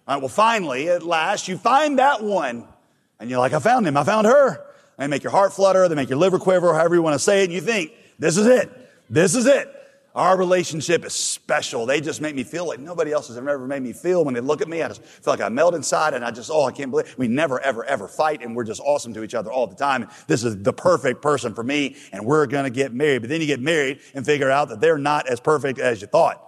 All 0.08 0.16
right. 0.16 0.22
Well, 0.22 0.30
finally, 0.30 0.88
at 0.88 1.04
last, 1.04 1.50
you 1.50 1.58
find 1.58 2.00
that 2.00 2.24
one 2.24 2.66
and 3.20 3.30
you're 3.30 3.40
like, 3.40 3.52
I 3.52 3.60
found 3.60 3.86
him. 3.86 3.98
I 3.98 4.06
found 4.06 4.26
her. 4.26 4.66
They 4.98 5.08
make 5.08 5.24
your 5.24 5.32
heart 5.32 5.52
flutter. 5.52 5.90
They 5.90 5.96
make 5.96 6.10
your 6.10 6.20
liver 6.20 6.40
quiver, 6.40 6.74
however 6.74 6.96
you 6.96 7.02
want 7.02 7.16
to 7.16 7.20
say 7.20 7.42
it. 7.42 7.46
And 7.46 7.54
you 7.54 7.60
think, 7.60 7.92
this 8.20 8.38
is 8.38 8.48
it. 8.48 8.72
This 9.10 9.36
is 9.36 9.48
it. 9.48 9.70
Our 10.14 10.38
relationship 10.38 11.06
is 11.06 11.14
special. 11.14 11.86
They 11.86 12.02
just 12.02 12.20
make 12.20 12.36
me 12.36 12.44
feel 12.44 12.68
like 12.68 12.80
nobody 12.80 13.14
else 13.14 13.30
has 13.30 13.38
ever 13.38 13.66
made 13.66 13.82
me 13.82 13.94
feel. 13.94 14.26
When 14.26 14.34
they 14.34 14.42
look 14.42 14.62
at 14.62 14.68
me, 14.68 14.82
I 14.82 14.90
just 14.90 15.02
feel 15.02 15.32
like 15.32 15.40
I 15.40 15.48
melt 15.48 15.74
inside 15.74 16.14
and 16.14 16.26
I 16.26 16.32
just, 16.32 16.52
oh, 16.52 16.66
I 16.66 16.72
can't 16.74 16.92
believe 16.92 17.16
we 17.18 17.30
never, 17.30 17.62
ever, 17.62 17.86
ever 17.86 18.10
fight 18.10 18.42
and 18.42 18.54
we're 18.54 18.66
just 18.66 18.82
awesome 18.82 19.14
to 19.14 19.24
each 19.24 19.34
other 19.34 19.50
all 19.50 19.68
the 19.68 19.76
time. 19.76 20.10
This 20.28 20.44
is 20.44 20.62
the 20.62 20.74
perfect 20.74 21.22
person 21.22 21.54
for 21.54 21.64
me 21.64 21.96
and 22.12 22.26
we're 22.26 22.46
going 22.46 22.66
to 22.66 22.70
get 22.70 22.94
married. 22.94 23.22
But 23.22 23.30
then 23.30 23.40
you 23.40 23.48
get 23.48 23.62
married 23.62 24.02
and 24.14 24.26
figure 24.26 24.52
out 24.52 24.68
that 24.70 24.82
they're 24.82 24.98
not 24.98 25.28
as 25.30 25.40
perfect 25.40 25.80
as 25.80 26.02
you 26.02 26.08
thought. 26.08 26.46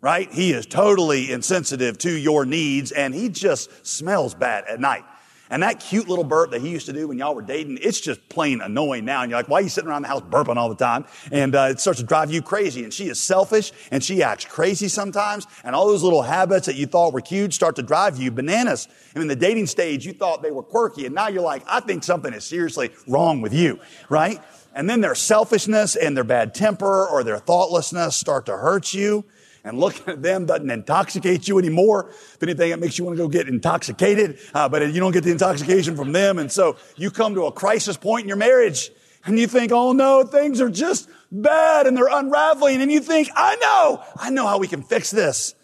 Right? 0.00 0.32
He 0.32 0.52
is 0.52 0.66
totally 0.66 1.30
insensitive 1.30 1.96
to 1.98 2.10
your 2.10 2.44
needs 2.44 2.90
and 2.90 3.14
he 3.14 3.28
just 3.28 3.86
smells 3.86 4.34
bad 4.34 4.64
at 4.64 4.80
night. 4.80 5.04
And 5.50 5.64
that 5.64 5.80
cute 5.80 6.08
little 6.08 6.24
burp 6.24 6.52
that 6.52 6.60
he 6.60 6.70
used 6.70 6.86
to 6.86 6.92
do 6.92 7.08
when 7.08 7.18
y'all 7.18 7.34
were 7.34 7.42
dating, 7.42 7.78
it's 7.82 8.00
just 8.00 8.26
plain 8.28 8.60
annoying 8.60 9.04
now. 9.04 9.22
And 9.22 9.30
you're 9.30 9.38
like, 9.38 9.48
why 9.48 9.58
are 9.58 9.62
you 9.62 9.68
sitting 9.68 9.90
around 9.90 10.02
the 10.02 10.08
house 10.08 10.22
burping 10.22 10.56
all 10.56 10.68
the 10.68 10.76
time? 10.76 11.04
And 11.32 11.56
uh, 11.56 11.68
it 11.70 11.80
starts 11.80 11.98
to 11.98 12.06
drive 12.06 12.32
you 12.32 12.40
crazy. 12.40 12.84
And 12.84 12.94
she 12.94 13.08
is 13.08 13.20
selfish 13.20 13.72
and 13.90 14.02
she 14.02 14.22
acts 14.22 14.44
crazy 14.44 14.86
sometimes. 14.86 15.48
And 15.64 15.74
all 15.74 15.88
those 15.88 16.04
little 16.04 16.22
habits 16.22 16.66
that 16.66 16.76
you 16.76 16.86
thought 16.86 17.12
were 17.12 17.20
cute 17.20 17.52
start 17.52 17.74
to 17.76 17.82
drive 17.82 18.16
you 18.16 18.30
bananas. 18.30 18.86
And 19.14 19.22
in 19.22 19.28
the 19.28 19.36
dating 19.36 19.66
stage, 19.66 20.06
you 20.06 20.12
thought 20.12 20.40
they 20.40 20.52
were 20.52 20.62
quirky. 20.62 21.04
And 21.04 21.14
now 21.14 21.26
you're 21.26 21.42
like, 21.42 21.64
I 21.66 21.80
think 21.80 22.04
something 22.04 22.32
is 22.32 22.44
seriously 22.44 22.90
wrong 23.08 23.40
with 23.40 23.52
you, 23.52 23.80
right? 24.08 24.40
And 24.72 24.88
then 24.88 25.00
their 25.00 25.16
selfishness 25.16 25.96
and 25.96 26.16
their 26.16 26.22
bad 26.22 26.54
temper 26.54 27.08
or 27.08 27.24
their 27.24 27.38
thoughtlessness 27.38 28.14
start 28.14 28.46
to 28.46 28.56
hurt 28.56 28.94
you 28.94 29.24
and 29.64 29.78
looking 29.78 30.08
at 30.08 30.22
them 30.22 30.46
doesn't 30.46 30.70
intoxicate 30.70 31.48
you 31.48 31.58
anymore. 31.58 32.10
If 32.10 32.42
anything, 32.42 32.70
it 32.70 32.78
makes 32.78 32.98
you 32.98 33.04
want 33.04 33.16
to 33.16 33.22
go 33.22 33.28
get 33.28 33.48
intoxicated, 33.48 34.38
uh, 34.54 34.68
but 34.68 34.82
you 34.92 35.00
don't 35.00 35.12
get 35.12 35.24
the 35.24 35.30
intoxication 35.30 35.96
from 35.96 36.12
them. 36.12 36.38
And 36.38 36.50
so 36.50 36.76
you 36.96 37.10
come 37.10 37.34
to 37.34 37.46
a 37.46 37.52
crisis 37.52 37.96
point 37.96 38.22
in 38.22 38.28
your 38.28 38.36
marriage 38.36 38.90
and 39.24 39.38
you 39.38 39.46
think, 39.46 39.72
oh 39.72 39.92
no, 39.92 40.24
things 40.24 40.60
are 40.60 40.70
just 40.70 41.08
bad 41.30 41.86
and 41.86 41.96
they're 41.96 42.08
unraveling. 42.08 42.80
And 42.82 42.90
you 42.90 43.00
think, 43.00 43.28
I 43.34 43.56
know, 43.56 44.04
I 44.16 44.30
know 44.30 44.46
how 44.46 44.58
we 44.58 44.68
can 44.68 44.82
fix 44.82 45.10
this. 45.10 45.54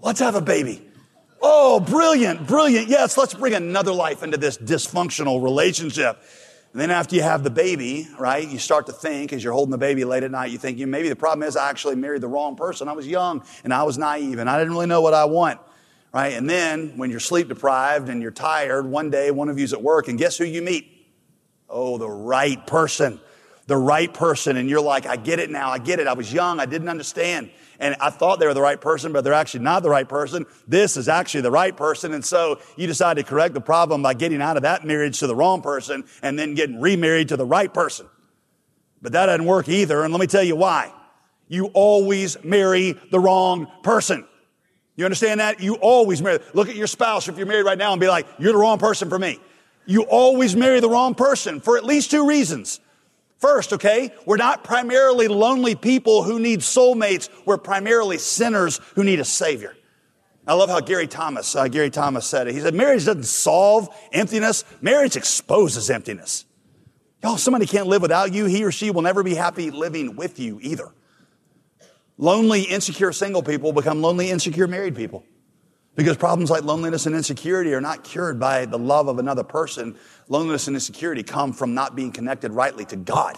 Let's 0.00 0.20
have 0.20 0.34
a 0.34 0.40
baby. 0.40 0.82
Oh, 1.40 1.80
brilliant, 1.80 2.46
brilliant. 2.46 2.88
Yes, 2.88 3.16
let's 3.16 3.34
bring 3.34 3.54
another 3.54 3.92
life 3.92 4.22
into 4.22 4.36
this 4.36 4.56
dysfunctional 4.56 5.42
relationship. 5.42 6.22
And 6.76 6.82
then 6.82 6.90
after 6.90 7.16
you 7.16 7.22
have 7.22 7.42
the 7.42 7.48
baby, 7.48 8.06
right, 8.18 8.46
you 8.46 8.58
start 8.58 8.84
to 8.84 8.92
think 8.92 9.32
as 9.32 9.42
you're 9.42 9.54
holding 9.54 9.70
the 9.70 9.78
baby 9.78 10.04
late 10.04 10.24
at 10.24 10.30
night, 10.30 10.50
you 10.50 10.58
think, 10.58 10.76
you 10.76 10.86
maybe 10.86 11.08
the 11.08 11.16
problem 11.16 11.48
is 11.48 11.56
I 11.56 11.70
actually 11.70 11.96
married 11.96 12.20
the 12.20 12.28
wrong 12.28 12.54
person. 12.54 12.86
I 12.86 12.92
was 12.92 13.06
young 13.06 13.42
and 13.64 13.72
I 13.72 13.84
was 13.84 13.96
naive 13.96 14.38
and 14.38 14.50
I 14.50 14.58
didn't 14.58 14.74
really 14.74 14.84
know 14.84 15.00
what 15.00 15.14
I 15.14 15.24
want, 15.24 15.58
right? 16.12 16.34
And 16.34 16.50
then 16.50 16.98
when 16.98 17.10
you're 17.10 17.18
sleep 17.18 17.48
deprived 17.48 18.10
and 18.10 18.20
you're 18.20 18.30
tired, 18.30 18.84
one 18.84 19.08
day 19.08 19.30
one 19.30 19.48
of 19.48 19.58
you's 19.58 19.72
at 19.72 19.80
work 19.80 20.08
and 20.08 20.18
guess 20.18 20.36
who 20.36 20.44
you 20.44 20.60
meet? 20.60 20.92
Oh, 21.66 21.96
the 21.96 22.10
right 22.10 22.66
person. 22.66 23.20
The 23.66 23.76
right 23.76 24.12
person. 24.12 24.56
And 24.56 24.68
you're 24.68 24.80
like, 24.80 25.06
I 25.06 25.16
get 25.16 25.38
it 25.38 25.50
now. 25.50 25.70
I 25.70 25.78
get 25.78 25.98
it. 25.98 26.06
I 26.06 26.12
was 26.12 26.32
young. 26.32 26.60
I 26.60 26.66
didn't 26.66 26.88
understand 26.88 27.50
and 27.78 27.96
I 28.00 28.10
thought 28.10 28.40
they 28.40 28.46
were 28.46 28.54
the 28.54 28.62
right 28.62 28.80
person, 28.80 29.12
but 29.12 29.24
they're 29.24 29.32
actually 29.32 29.64
not 29.64 29.82
the 29.82 29.90
right 29.90 30.08
person. 30.08 30.46
This 30.66 30.96
is 30.96 31.08
actually 31.08 31.42
the 31.42 31.50
right 31.50 31.76
person. 31.76 32.14
And 32.14 32.24
so 32.24 32.60
you 32.76 32.86
decide 32.86 33.16
to 33.16 33.22
correct 33.22 33.54
the 33.54 33.60
problem 33.60 34.02
by 34.02 34.14
getting 34.14 34.40
out 34.40 34.56
of 34.56 34.62
that 34.62 34.84
marriage 34.84 35.18
to 35.20 35.26
the 35.26 35.36
wrong 35.36 35.62
person 35.62 36.04
and 36.22 36.38
then 36.38 36.54
getting 36.54 36.80
remarried 36.80 37.28
to 37.28 37.36
the 37.36 37.46
right 37.46 37.72
person. 37.72 38.06
But 39.02 39.12
that 39.12 39.26
doesn't 39.26 39.44
work 39.44 39.68
either. 39.68 40.02
And 40.02 40.12
let 40.12 40.20
me 40.20 40.26
tell 40.26 40.42
you 40.42 40.56
why. 40.56 40.92
You 41.48 41.66
always 41.74 42.42
marry 42.42 42.98
the 43.10 43.20
wrong 43.20 43.68
person. 43.82 44.26
You 44.96 45.04
understand 45.04 45.40
that? 45.40 45.60
You 45.60 45.74
always 45.76 46.22
marry. 46.22 46.40
Look 46.54 46.68
at 46.68 46.76
your 46.76 46.86
spouse 46.86 47.28
if 47.28 47.36
you're 47.36 47.46
married 47.46 47.66
right 47.66 47.78
now 47.78 47.92
and 47.92 48.00
be 48.00 48.08
like, 48.08 48.26
you're 48.38 48.52
the 48.52 48.58
wrong 48.58 48.78
person 48.78 49.10
for 49.10 49.18
me. 49.18 49.38
You 49.84 50.02
always 50.02 50.56
marry 50.56 50.80
the 50.80 50.88
wrong 50.88 51.14
person 51.14 51.60
for 51.60 51.76
at 51.76 51.84
least 51.84 52.10
two 52.10 52.26
reasons. 52.26 52.80
First, 53.38 53.74
okay, 53.74 54.12
we're 54.24 54.38
not 54.38 54.64
primarily 54.64 55.28
lonely 55.28 55.74
people 55.74 56.22
who 56.22 56.38
need 56.38 56.60
soulmates. 56.60 57.28
We're 57.44 57.58
primarily 57.58 58.18
sinners 58.18 58.80
who 58.94 59.04
need 59.04 59.20
a 59.20 59.24
savior. 59.24 59.76
I 60.46 60.54
love 60.54 60.70
how 60.70 60.80
Gary 60.80 61.06
Thomas, 61.06 61.54
uh, 61.56 61.68
Gary 61.68 61.90
Thomas 61.90 62.26
said 62.26 62.46
it. 62.46 62.54
He 62.54 62.60
said, 62.60 62.74
marriage 62.74 63.04
doesn't 63.04 63.24
solve 63.24 63.88
emptiness. 64.12 64.64
Marriage 64.80 65.16
exposes 65.16 65.90
emptiness. 65.90 66.44
Y'all, 67.22 67.36
somebody 67.36 67.66
can't 67.66 67.88
live 67.88 68.00
without 68.00 68.32
you. 68.32 68.44
He 68.44 68.62
or 68.64 68.70
she 68.70 68.90
will 68.90 69.02
never 69.02 69.22
be 69.22 69.34
happy 69.34 69.70
living 69.70 70.16
with 70.16 70.38
you 70.38 70.58
either. 70.62 70.92
Lonely, 72.18 72.62
insecure 72.62 73.12
single 73.12 73.42
people 73.42 73.72
become 73.72 74.00
lonely, 74.00 74.30
insecure 74.30 74.68
married 74.68 74.94
people. 74.94 75.24
Because 75.96 76.18
problems 76.18 76.50
like 76.50 76.62
loneliness 76.62 77.06
and 77.06 77.16
insecurity 77.16 77.72
are 77.72 77.80
not 77.80 78.04
cured 78.04 78.38
by 78.38 78.66
the 78.66 78.78
love 78.78 79.08
of 79.08 79.18
another 79.18 79.42
person. 79.42 79.96
Loneliness 80.28 80.68
and 80.68 80.76
insecurity 80.76 81.22
come 81.22 81.54
from 81.54 81.74
not 81.74 81.96
being 81.96 82.12
connected 82.12 82.52
rightly 82.52 82.84
to 82.86 82.96
God. 82.96 83.36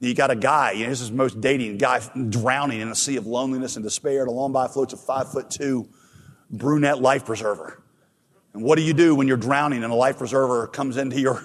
You 0.00 0.14
got 0.14 0.30
a 0.30 0.36
guy, 0.36 0.72
you 0.72 0.84
know, 0.84 0.90
this 0.90 1.00
is 1.00 1.12
most 1.12 1.40
dating 1.40 1.78
guy 1.78 2.00
drowning 2.28 2.80
in 2.80 2.88
a 2.88 2.94
sea 2.94 3.16
of 3.16 3.26
loneliness 3.26 3.76
and 3.76 3.84
despair. 3.84 4.20
And 4.20 4.28
along 4.28 4.52
by 4.52 4.66
floats 4.66 4.92
a 4.94 4.96
five 4.96 5.30
foot 5.30 5.50
two 5.50 5.88
brunette 6.50 7.00
life 7.00 7.24
preserver. 7.24 7.80
And 8.52 8.64
what 8.64 8.76
do 8.76 8.82
you 8.82 8.92
do 8.92 9.14
when 9.14 9.28
you're 9.28 9.36
drowning 9.36 9.84
and 9.84 9.92
a 9.92 9.96
life 9.96 10.18
preserver 10.18 10.66
comes 10.66 10.96
into 10.96 11.20
your, 11.20 11.42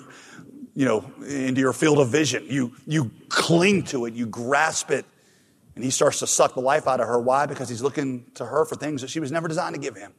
you 0.74 0.86
know, 0.86 1.06
into 1.28 1.62
your 1.62 1.74
field 1.74 2.00
of 2.00 2.10
vision? 2.10 2.46
You, 2.50 2.74
you 2.88 3.12
cling 3.30 3.84
to 3.84 4.06
it, 4.06 4.14
you 4.16 4.26
grasp 4.26 4.90
it, 4.90 5.06
and 5.76 5.84
he 5.84 5.92
starts 5.92 6.20
to 6.20 6.28
suck 6.28 6.54
the 6.54 6.62
life 6.62 6.88
out 6.88 7.00
of 7.00 7.08
her. 7.08 7.20
Why? 7.20 7.46
Because 7.46 7.70
he's 7.70 7.82
looking 7.82 8.32
to 8.36 8.46
her 8.46 8.66
for 8.66 8.76
things 8.76 9.02
that 9.02 9.10
she 9.10 9.20
was 9.20 9.32
never 9.32 9.48
designed 9.48 9.76
to 9.76 9.82
give 9.82 9.96
him. 9.96 10.14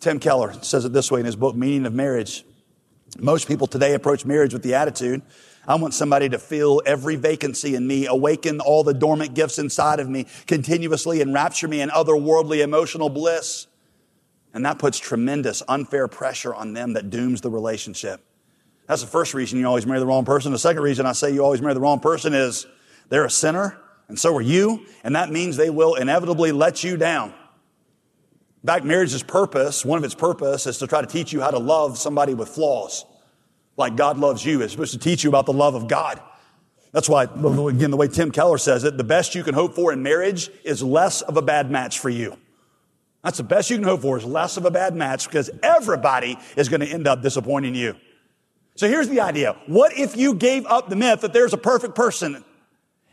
Tim 0.00 0.18
Keller 0.18 0.52
says 0.62 0.84
it 0.84 0.92
this 0.92 1.10
way 1.10 1.20
in 1.20 1.26
his 1.26 1.36
book, 1.36 1.54
Meaning 1.54 1.86
of 1.86 1.94
Marriage. 1.94 2.44
Most 3.18 3.46
people 3.46 3.66
today 3.66 3.94
approach 3.94 4.24
marriage 4.24 4.54
with 4.54 4.62
the 4.62 4.74
attitude, 4.74 5.22
I 5.66 5.76
want 5.76 5.94
somebody 5.94 6.28
to 6.30 6.38
fill 6.38 6.82
every 6.84 7.14
vacancy 7.14 7.76
in 7.76 7.86
me, 7.86 8.06
awaken 8.06 8.60
all 8.60 8.82
the 8.82 8.94
dormant 8.94 9.34
gifts 9.34 9.58
inside 9.58 10.00
of 10.00 10.08
me, 10.08 10.26
continuously 10.46 11.20
enrapture 11.20 11.68
me 11.68 11.80
in 11.80 11.88
otherworldly 11.90 12.64
emotional 12.64 13.08
bliss. 13.08 13.68
And 14.54 14.66
that 14.66 14.78
puts 14.78 14.98
tremendous 14.98 15.62
unfair 15.68 16.08
pressure 16.08 16.52
on 16.52 16.72
them 16.72 16.94
that 16.94 17.10
dooms 17.10 17.42
the 17.42 17.50
relationship. 17.50 18.20
That's 18.88 19.02
the 19.02 19.08
first 19.08 19.34
reason 19.34 19.58
you 19.58 19.66
always 19.66 19.86
marry 19.86 20.00
the 20.00 20.06
wrong 20.06 20.24
person. 20.24 20.50
The 20.50 20.58
second 20.58 20.82
reason 20.82 21.06
I 21.06 21.12
say 21.12 21.32
you 21.32 21.44
always 21.44 21.62
marry 21.62 21.74
the 21.74 21.80
wrong 21.80 22.00
person 22.00 22.34
is 22.34 22.66
they're 23.08 23.24
a 23.24 23.30
sinner 23.30 23.78
and 24.12 24.18
so 24.18 24.36
are 24.36 24.42
you, 24.42 24.84
and 25.04 25.16
that 25.16 25.30
means 25.30 25.56
they 25.56 25.70
will 25.70 25.94
inevitably 25.94 26.52
let 26.52 26.84
you 26.84 26.98
down. 26.98 27.30
In 27.30 28.66
fact, 28.66 28.84
marriage's 28.84 29.22
purpose, 29.22 29.86
one 29.86 29.96
of 29.96 30.04
its 30.04 30.14
purpose 30.14 30.66
is 30.66 30.76
to 30.80 30.86
try 30.86 31.00
to 31.00 31.06
teach 31.06 31.32
you 31.32 31.40
how 31.40 31.50
to 31.50 31.58
love 31.58 31.96
somebody 31.96 32.34
with 32.34 32.50
flaws. 32.50 33.06
Like 33.78 33.96
God 33.96 34.18
loves 34.18 34.44
you. 34.44 34.60
It's 34.60 34.72
supposed 34.72 34.92
to 34.92 34.98
teach 34.98 35.24
you 35.24 35.30
about 35.30 35.46
the 35.46 35.54
love 35.54 35.74
of 35.74 35.88
God. 35.88 36.20
That's 36.92 37.08
why, 37.08 37.22
again, 37.22 37.90
the 37.90 37.96
way 37.96 38.06
Tim 38.06 38.30
Keller 38.30 38.58
says 38.58 38.84
it, 38.84 38.98
the 38.98 39.02
best 39.02 39.34
you 39.34 39.42
can 39.42 39.54
hope 39.54 39.74
for 39.74 39.94
in 39.94 40.02
marriage 40.02 40.50
is 40.62 40.82
less 40.82 41.22
of 41.22 41.38
a 41.38 41.42
bad 41.42 41.70
match 41.70 41.98
for 41.98 42.10
you. 42.10 42.36
That's 43.24 43.38
the 43.38 43.44
best 43.44 43.70
you 43.70 43.78
can 43.78 43.86
hope 43.86 44.02
for 44.02 44.18
is 44.18 44.26
less 44.26 44.58
of 44.58 44.66
a 44.66 44.70
bad 44.70 44.94
match 44.94 45.24
because 45.24 45.48
everybody 45.62 46.36
is 46.54 46.68
going 46.68 46.82
to 46.82 46.86
end 46.86 47.06
up 47.06 47.22
disappointing 47.22 47.74
you. 47.74 47.96
So 48.76 48.88
here's 48.88 49.08
the 49.08 49.20
idea. 49.20 49.56
What 49.68 49.98
if 49.98 50.18
you 50.18 50.34
gave 50.34 50.66
up 50.66 50.90
the 50.90 50.96
myth 50.96 51.22
that 51.22 51.32
there's 51.32 51.54
a 51.54 51.58
perfect 51.58 51.94
person 51.94 52.44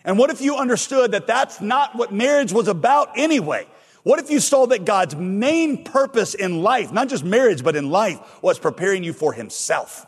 and 0.04 0.18
what 0.18 0.30
if 0.30 0.42
you 0.42 0.56
understood 0.56 1.12
that 1.12 1.28
that's 1.28 1.62
not 1.62 1.96
what 1.96 2.14
marriage 2.14 2.54
was 2.54 2.68
about 2.68 3.18
anyway? 3.18 3.68
What 4.04 4.20
if 4.20 4.32
you 4.32 4.40
saw 4.40 4.66
that 4.68 4.86
God's 4.86 5.16
main 5.16 5.84
purpose 5.84 6.34
in 6.34 6.62
life, 6.62 6.92
not 6.92 7.10
just 7.10 7.24
marriage, 7.24 7.64
but 7.64 7.76
in 7.76 7.90
life, 7.90 8.42
was 8.42 8.58
preparing 8.58 9.04
you 9.04 9.14
for 9.14 9.34
Himself? 9.34 10.06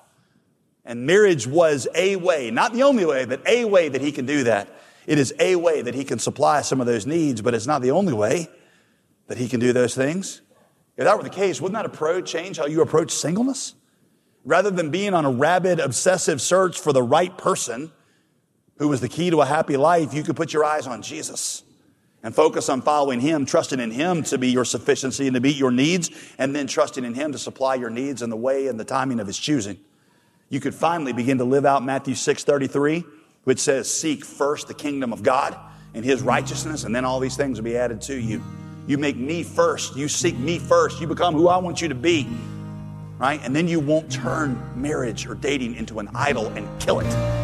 And 0.85 1.05
marriage 1.05 1.45
was 1.45 1.87
a 1.93 2.15
way, 2.15 2.51
not 2.51 2.73
the 2.73 2.83
only 2.83 3.05
way, 3.05 3.25
but 3.25 3.45
a 3.47 3.65
way 3.65 3.89
that 3.89 4.01
He 4.01 4.11
can 4.11 4.25
do 4.25 4.45
that. 4.45 4.69
It 5.05 5.19
is 5.19 5.33
a 5.39 5.55
way 5.55 5.81
that 5.81 5.93
He 5.93 6.03
can 6.03 6.19
supply 6.19 6.61
some 6.61 6.79
of 6.79 6.87
those 6.87 7.05
needs, 7.05 7.41
but 7.41 7.53
it's 7.53 7.67
not 7.67 7.81
the 7.81 7.91
only 7.91 8.13
way 8.13 8.47
that 9.27 9.37
He 9.37 9.47
can 9.47 9.59
do 9.59 9.73
those 9.73 9.93
things. 9.93 10.41
If 10.97 11.05
that 11.05 11.17
were 11.17 11.23
the 11.23 11.29
case, 11.29 11.59
wouldn't 11.59 11.75
that 11.75 11.85
approach 11.85 12.31
change 12.31 12.57
how 12.57 12.65
you 12.65 12.81
approach 12.81 13.11
singleness? 13.11 13.75
Rather 14.43 14.71
than 14.71 14.89
being 14.89 15.13
on 15.13 15.25
a 15.25 15.31
rabid, 15.31 15.79
obsessive 15.79 16.41
search 16.41 16.79
for 16.79 16.93
the 16.93 17.03
right 17.03 17.37
person, 17.37 17.91
who 18.81 18.87
was 18.87 18.99
the 18.99 19.07
key 19.07 19.29
to 19.29 19.41
a 19.41 19.45
happy 19.45 19.77
life, 19.77 20.11
you 20.11 20.23
could 20.23 20.35
put 20.35 20.51
your 20.51 20.65
eyes 20.65 20.87
on 20.87 21.03
Jesus 21.03 21.61
and 22.23 22.33
focus 22.33 22.67
on 22.67 22.81
following 22.81 23.19
Him, 23.19 23.45
trusting 23.45 23.79
in 23.79 23.91
Him 23.91 24.23
to 24.23 24.39
be 24.39 24.49
your 24.49 24.65
sufficiency 24.65 25.27
and 25.27 25.35
to 25.35 25.39
meet 25.39 25.55
your 25.55 25.69
needs, 25.69 26.09
and 26.39 26.55
then 26.55 26.65
trusting 26.65 27.05
in 27.05 27.13
Him 27.13 27.31
to 27.31 27.37
supply 27.37 27.75
your 27.75 27.91
needs 27.91 28.23
in 28.23 28.31
the 28.31 28.35
way 28.35 28.65
and 28.65 28.79
the 28.79 28.83
timing 28.83 29.19
of 29.19 29.27
His 29.27 29.37
choosing. 29.37 29.77
You 30.49 30.59
could 30.59 30.73
finally 30.73 31.13
begin 31.13 31.37
to 31.37 31.43
live 31.43 31.63
out 31.63 31.85
Matthew 31.85 32.15
6:33, 32.15 33.05
which 33.43 33.59
says, 33.59 33.87
"Seek 33.87 34.25
first 34.25 34.67
the 34.67 34.73
kingdom 34.73 35.13
of 35.13 35.21
God 35.21 35.55
and 35.93 36.03
His 36.03 36.23
righteousness, 36.23 36.83
and 36.83 36.95
then 36.95 37.05
all 37.05 37.19
these 37.19 37.37
things 37.37 37.59
will 37.59 37.65
be 37.65 37.77
added 37.77 38.01
to 38.01 38.19
you." 38.19 38.41
You 38.87 38.97
make 38.97 39.15
me 39.15 39.43
first. 39.43 39.95
You 39.95 40.07
seek 40.07 40.35
me 40.39 40.57
first. 40.57 40.99
You 40.99 41.05
become 41.05 41.35
who 41.35 41.49
I 41.49 41.57
want 41.57 41.83
you 41.83 41.87
to 41.89 41.95
be, 41.95 42.27
right? 43.19 43.39
And 43.43 43.55
then 43.55 43.67
you 43.67 43.79
won't 43.79 44.11
turn 44.11 44.59
marriage 44.75 45.27
or 45.27 45.35
dating 45.35 45.75
into 45.75 45.99
an 45.99 46.09
idol 46.15 46.47
and 46.55 46.67
kill 46.79 46.99
it. 46.99 47.40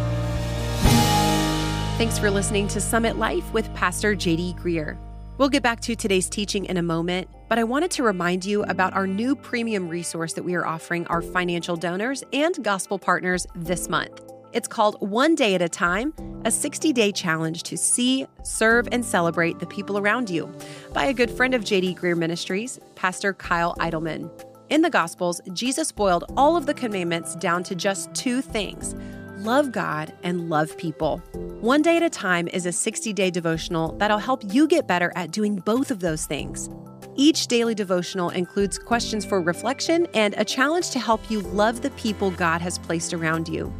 Thanks 1.98 2.20
for 2.20 2.30
listening 2.30 2.68
to 2.68 2.80
Summit 2.80 3.18
Life 3.18 3.52
with 3.54 3.74
Pastor 3.74 4.16
JD 4.16 4.60
Greear. 4.60 5.00
We'll 5.40 5.50
get 5.50 5.64
back 5.64 5.80
to 5.80 5.96
today's 5.96 6.30
teaching 6.30 6.66
in 6.66 6.78
a 6.78 6.84
moment, 6.84 7.28
but 7.50 7.58
I 7.58 7.64
wanted 7.64 7.90
to 7.90 8.04
remind 8.04 8.46
you 8.46 8.62
about 8.66 8.94
our 8.94 9.08
new 9.08 9.36
premium 9.36 9.90
resource 9.90 10.34
that 10.34 10.44
we 10.44 10.54
are 10.54 10.64
offering 10.64 11.08
our 11.08 11.24
financial 11.24 11.76
donors 11.76 12.24
and 12.34 12.64
gospel 12.64 13.00
partners 13.00 13.48
this 13.56 13.90
month. 13.90 14.22
It's 14.54 14.68
called 14.68 14.98
One 15.00 15.34
Day 15.34 15.56
at 15.56 15.64
a 15.64 15.68
Time, 15.68 16.14
a 16.46 16.52
60 16.52 16.94
day 16.94 17.12
challenge 17.12 17.64
to 17.64 17.76
see, 17.76 18.28
serve, 18.44 18.88
and 18.92 19.04
celebrate 19.04 19.58
the 19.58 19.66
people 19.66 19.98
around 19.98 20.30
you 20.30 20.56
by 20.94 21.06
a 21.06 21.14
good 21.14 21.32
friend 21.32 21.56
of 21.56 21.64
JD 21.64 21.98
Greear 21.98 22.16
Ministries, 22.16 22.80
Pastor 22.94 23.34
Kyle 23.34 23.76
Idleman. 23.80 24.30
In 24.70 24.84
the 24.84 24.92
Gospels, 24.92 25.42
Jesus 25.54 25.92
boiled 25.92 26.26
all 26.38 26.56
of 26.56 26.68
the 26.68 26.76
commandments 26.76 27.36
down 27.38 27.64
to 27.64 27.74
just 27.74 28.14
two 28.14 28.42
things 28.42 28.94
love 29.38 29.72
God 29.72 30.14
and 30.24 30.50
love 30.50 30.78
people. 30.78 31.20
One 31.62 31.82
Day 31.82 31.98
at 31.98 32.04
a 32.04 32.10
Time 32.10 32.48
is 32.48 32.66
a 32.66 32.72
60 32.72 33.14
day 33.14 33.30
devotional 33.30 33.94
that'll 33.98 34.18
help 34.18 34.42
you 34.54 34.68
get 34.68 34.88
better 34.88 35.12
at 35.16 35.32
doing 35.32 35.58
both 35.58 35.92
of 35.92 36.00
those 36.00 36.26
things. 36.26 36.70
Each 37.16 37.48
daily 37.48 37.76
devotional 37.76 38.30
includes 38.30 38.78
questions 38.78 39.26
for 39.26 39.42
reflection 39.42 40.08
and 40.14 40.36
a 40.38 40.46
challenge 40.46 40.90
to 40.92 41.00
help 41.00 41.30
you 41.30 41.42
love 41.42 41.82
the 41.82 41.90
people 41.92 42.32
God 42.32 42.62
has 42.62 42.78
placed 42.78 43.14
around 43.14 43.48
you. 43.48 43.74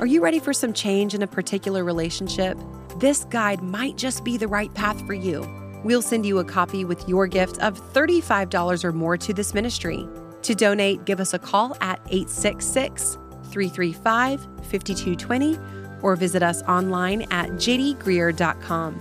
Are 0.00 0.06
you 0.06 0.20
ready 0.20 0.38
for 0.38 0.52
some 0.52 0.72
change 0.72 1.14
in 1.14 1.22
a 1.22 1.26
particular 1.26 1.84
relationship? 1.84 2.58
This 2.98 3.24
guide 3.24 3.62
might 3.62 3.96
just 3.96 4.24
be 4.24 4.36
the 4.36 4.48
right 4.48 4.72
path 4.74 5.04
for 5.06 5.14
you. 5.14 5.44
We'll 5.84 6.02
send 6.02 6.24
you 6.24 6.38
a 6.38 6.44
copy 6.44 6.84
with 6.84 7.08
your 7.08 7.26
gift 7.26 7.60
of 7.60 7.80
$35 7.92 8.84
or 8.84 8.92
more 8.92 9.16
to 9.16 9.32
this 9.32 9.54
ministry. 9.54 10.08
To 10.42 10.54
donate, 10.54 11.04
give 11.04 11.20
us 11.20 11.34
a 11.34 11.38
call 11.38 11.76
at 11.80 12.00
866 12.10 13.18
335 13.44 14.40
5220 14.42 15.58
or 16.02 16.16
visit 16.16 16.42
us 16.42 16.62
online 16.62 17.22
at 17.30 17.50
jdgreear.com. 17.52 18.98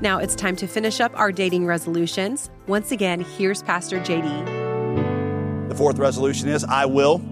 Now 0.00 0.18
it's 0.18 0.34
time 0.34 0.56
to 0.56 0.66
finish 0.66 1.00
up 1.00 1.12
our 1.16 1.30
dating 1.30 1.66
resolutions. 1.66 2.50
Once 2.66 2.90
again, 2.90 3.20
here's 3.20 3.62
Pastor 3.62 4.00
JD. 4.00 5.68
The 5.68 5.74
fourth 5.74 5.98
resolution 5.98 6.48
is 6.48 6.64
I 6.64 6.86
will 6.86 7.22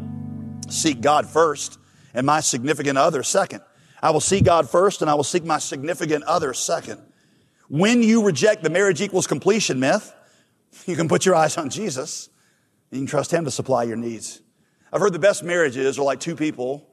seek 0.69 1.01
God 1.01 1.27
first 1.27 1.79
and 2.15 2.27
my 2.27 2.41
significant 2.41 2.97
other 2.97 3.23
second. 3.23 3.63
I 4.03 4.11
will 4.11 4.21
seek 4.21 4.45
God 4.45 4.71
first 4.71 5.03
and 5.03 5.11
I 5.11 5.15
will 5.15 5.25
seek 5.25 5.45
my 5.45 5.59
significant 5.59 6.25
other 6.25 6.55
second. 6.55 7.01
When 7.69 8.03
you 8.03 8.25
reject 8.25 8.63
the 8.63 8.71
marriage 8.71 9.01
equals 9.01 9.27
completion 9.27 9.79
myth, 9.81 10.15
you 10.87 10.97
can 10.97 11.09
put 11.09 11.27
your 11.27 11.35
eyes 11.35 11.57
on 11.57 11.71
Jesus. 11.71 12.29
And 12.91 13.01
you 13.01 13.07
can 13.07 13.11
trust 13.11 13.33
Him 13.33 13.45
to 13.45 13.51
supply 13.51 13.85
your 13.85 13.97
needs. 13.97 14.41
I've 14.93 15.01
heard 15.01 15.13
the 15.13 15.19
best 15.19 15.43
marriages 15.43 15.99
are 15.99 16.03
like 16.03 16.21
two 16.21 16.37
people 16.37 16.87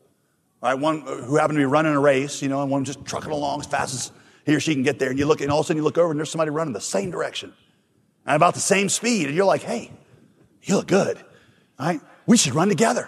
Right, 0.61 0.73
one 0.73 1.01
who 1.01 1.35
happened 1.35 1.57
to 1.57 1.61
be 1.61 1.65
running 1.65 1.93
a 1.93 1.99
race, 1.99 2.41
you 2.41 2.49
know, 2.49 2.61
and 2.63 2.71
one 2.71 2.83
just 2.83 3.05
trucking 3.05 3.31
along 3.31 3.59
as 3.59 3.67
fast 3.67 3.93
as 3.93 4.11
he 4.45 4.55
or 4.55 4.59
she 4.59 4.73
can 4.73 4.81
get 4.81 4.97
there. 4.97 5.09
And 5.09 5.19
you 5.19 5.25
look, 5.27 5.41
and 5.41 5.51
all 5.51 5.59
of 5.59 5.65
a 5.65 5.67
sudden 5.67 5.77
you 5.77 5.83
look 5.83 5.99
over 5.99 6.09
and 6.09 6.19
there's 6.19 6.31
somebody 6.31 6.49
running 6.49 6.73
the 6.73 6.81
same 6.81 7.11
direction 7.11 7.53
and 8.25 8.35
about 8.35 8.55
the 8.55 8.59
same 8.59 8.89
speed. 8.89 9.27
And 9.27 9.35
you're 9.35 9.45
like, 9.45 9.61
hey, 9.61 9.91
you 10.63 10.75
look 10.75 10.87
good. 10.87 11.19
Right? 11.79 12.01
We 12.25 12.37
should 12.37 12.55
run 12.55 12.69
together. 12.69 13.07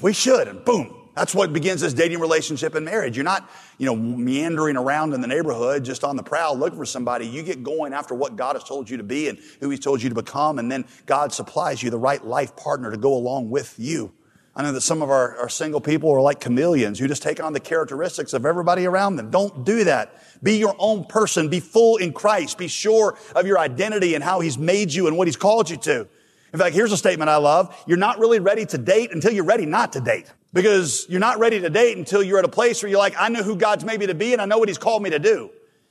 We 0.00 0.12
should. 0.12 0.48
And 0.48 0.64
boom. 0.64 1.03
That's 1.14 1.34
what 1.34 1.52
begins 1.52 1.80
this 1.80 1.94
dating 1.94 2.18
relationship 2.18 2.74
and 2.74 2.84
marriage. 2.84 3.16
You're 3.16 3.24
not, 3.24 3.48
you 3.78 3.86
know, 3.86 3.94
meandering 3.94 4.76
around 4.76 5.12
in 5.14 5.20
the 5.20 5.28
neighborhood 5.28 5.84
just 5.84 6.02
on 6.02 6.16
the 6.16 6.22
prowl 6.22 6.58
looking 6.58 6.78
for 6.78 6.84
somebody. 6.84 7.26
You 7.26 7.42
get 7.42 7.62
going 7.62 7.92
after 7.92 8.14
what 8.14 8.34
God 8.34 8.56
has 8.56 8.64
told 8.64 8.90
you 8.90 8.96
to 8.96 9.04
be 9.04 9.28
and 9.28 9.38
who 9.60 9.70
He's 9.70 9.80
told 9.80 10.02
you 10.02 10.08
to 10.08 10.14
become. 10.14 10.58
And 10.58 10.70
then 10.70 10.84
God 11.06 11.32
supplies 11.32 11.82
you 11.82 11.90
the 11.90 11.98
right 11.98 12.24
life 12.24 12.56
partner 12.56 12.90
to 12.90 12.96
go 12.96 13.14
along 13.14 13.50
with 13.50 13.76
you. 13.78 14.12
I 14.56 14.62
know 14.62 14.72
that 14.72 14.82
some 14.82 15.02
of 15.02 15.10
our, 15.10 15.36
our 15.38 15.48
single 15.48 15.80
people 15.80 16.10
are 16.12 16.20
like 16.20 16.40
chameleons 16.40 16.98
who 16.98 17.08
just 17.08 17.22
take 17.22 17.42
on 17.42 17.52
the 17.52 17.60
characteristics 17.60 18.32
of 18.32 18.46
everybody 18.46 18.86
around 18.86 19.16
them. 19.16 19.30
Don't 19.30 19.64
do 19.64 19.84
that. 19.84 20.20
Be 20.42 20.58
your 20.58 20.76
own 20.78 21.04
person. 21.04 21.48
Be 21.48 21.58
full 21.58 21.96
in 21.96 22.12
Christ. 22.12 22.58
Be 22.58 22.68
sure 22.68 23.18
of 23.34 23.46
your 23.46 23.58
identity 23.58 24.14
and 24.14 24.22
how 24.22 24.40
He's 24.40 24.58
made 24.58 24.92
you 24.92 25.06
and 25.08 25.16
what 25.16 25.26
He's 25.26 25.36
called 25.36 25.70
you 25.70 25.76
to. 25.78 26.08
In 26.52 26.60
fact, 26.60 26.74
here's 26.74 26.92
a 26.92 26.96
statement 26.96 27.28
I 27.28 27.36
love. 27.36 27.76
You're 27.86 27.98
not 27.98 28.20
really 28.20 28.38
ready 28.38 28.64
to 28.66 28.78
date 28.78 29.10
until 29.10 29.32
you're 29.32 29.44
ready 29.44 29.66
not 29.66 29.92
to 29.94 30.00
date. 30.00 30.32
Because 30.54 31.04
you're 31.08 31.20
not 31.20 31.40
ready 31.40 31.60
to 31.60 31.68
date 31.68 31.98
until 31.98 32.22
you're 32.22 32.38
at 32.38 32.44
a 32.44 32.48
place 32.48 32.82
where 32.82 32.88
you're 32.88 32.98
like, 32.98 33.14
I 33.18 33.28
know 33.28 33.42
who 33.42 33.56
God's 33.56 33.84
made 33.84 34.00
me 34.00 34.06
to 34.06 34.14
be 34.14 34.32
and 34.32 34.40
I 34.40 34.46
know 34.46 34.58
what 34.58 34.68
He's 34.68 34.78
called 34.78 35.02
me 35.02 35.10
to 35.10 35.18
do. 35.18 35.50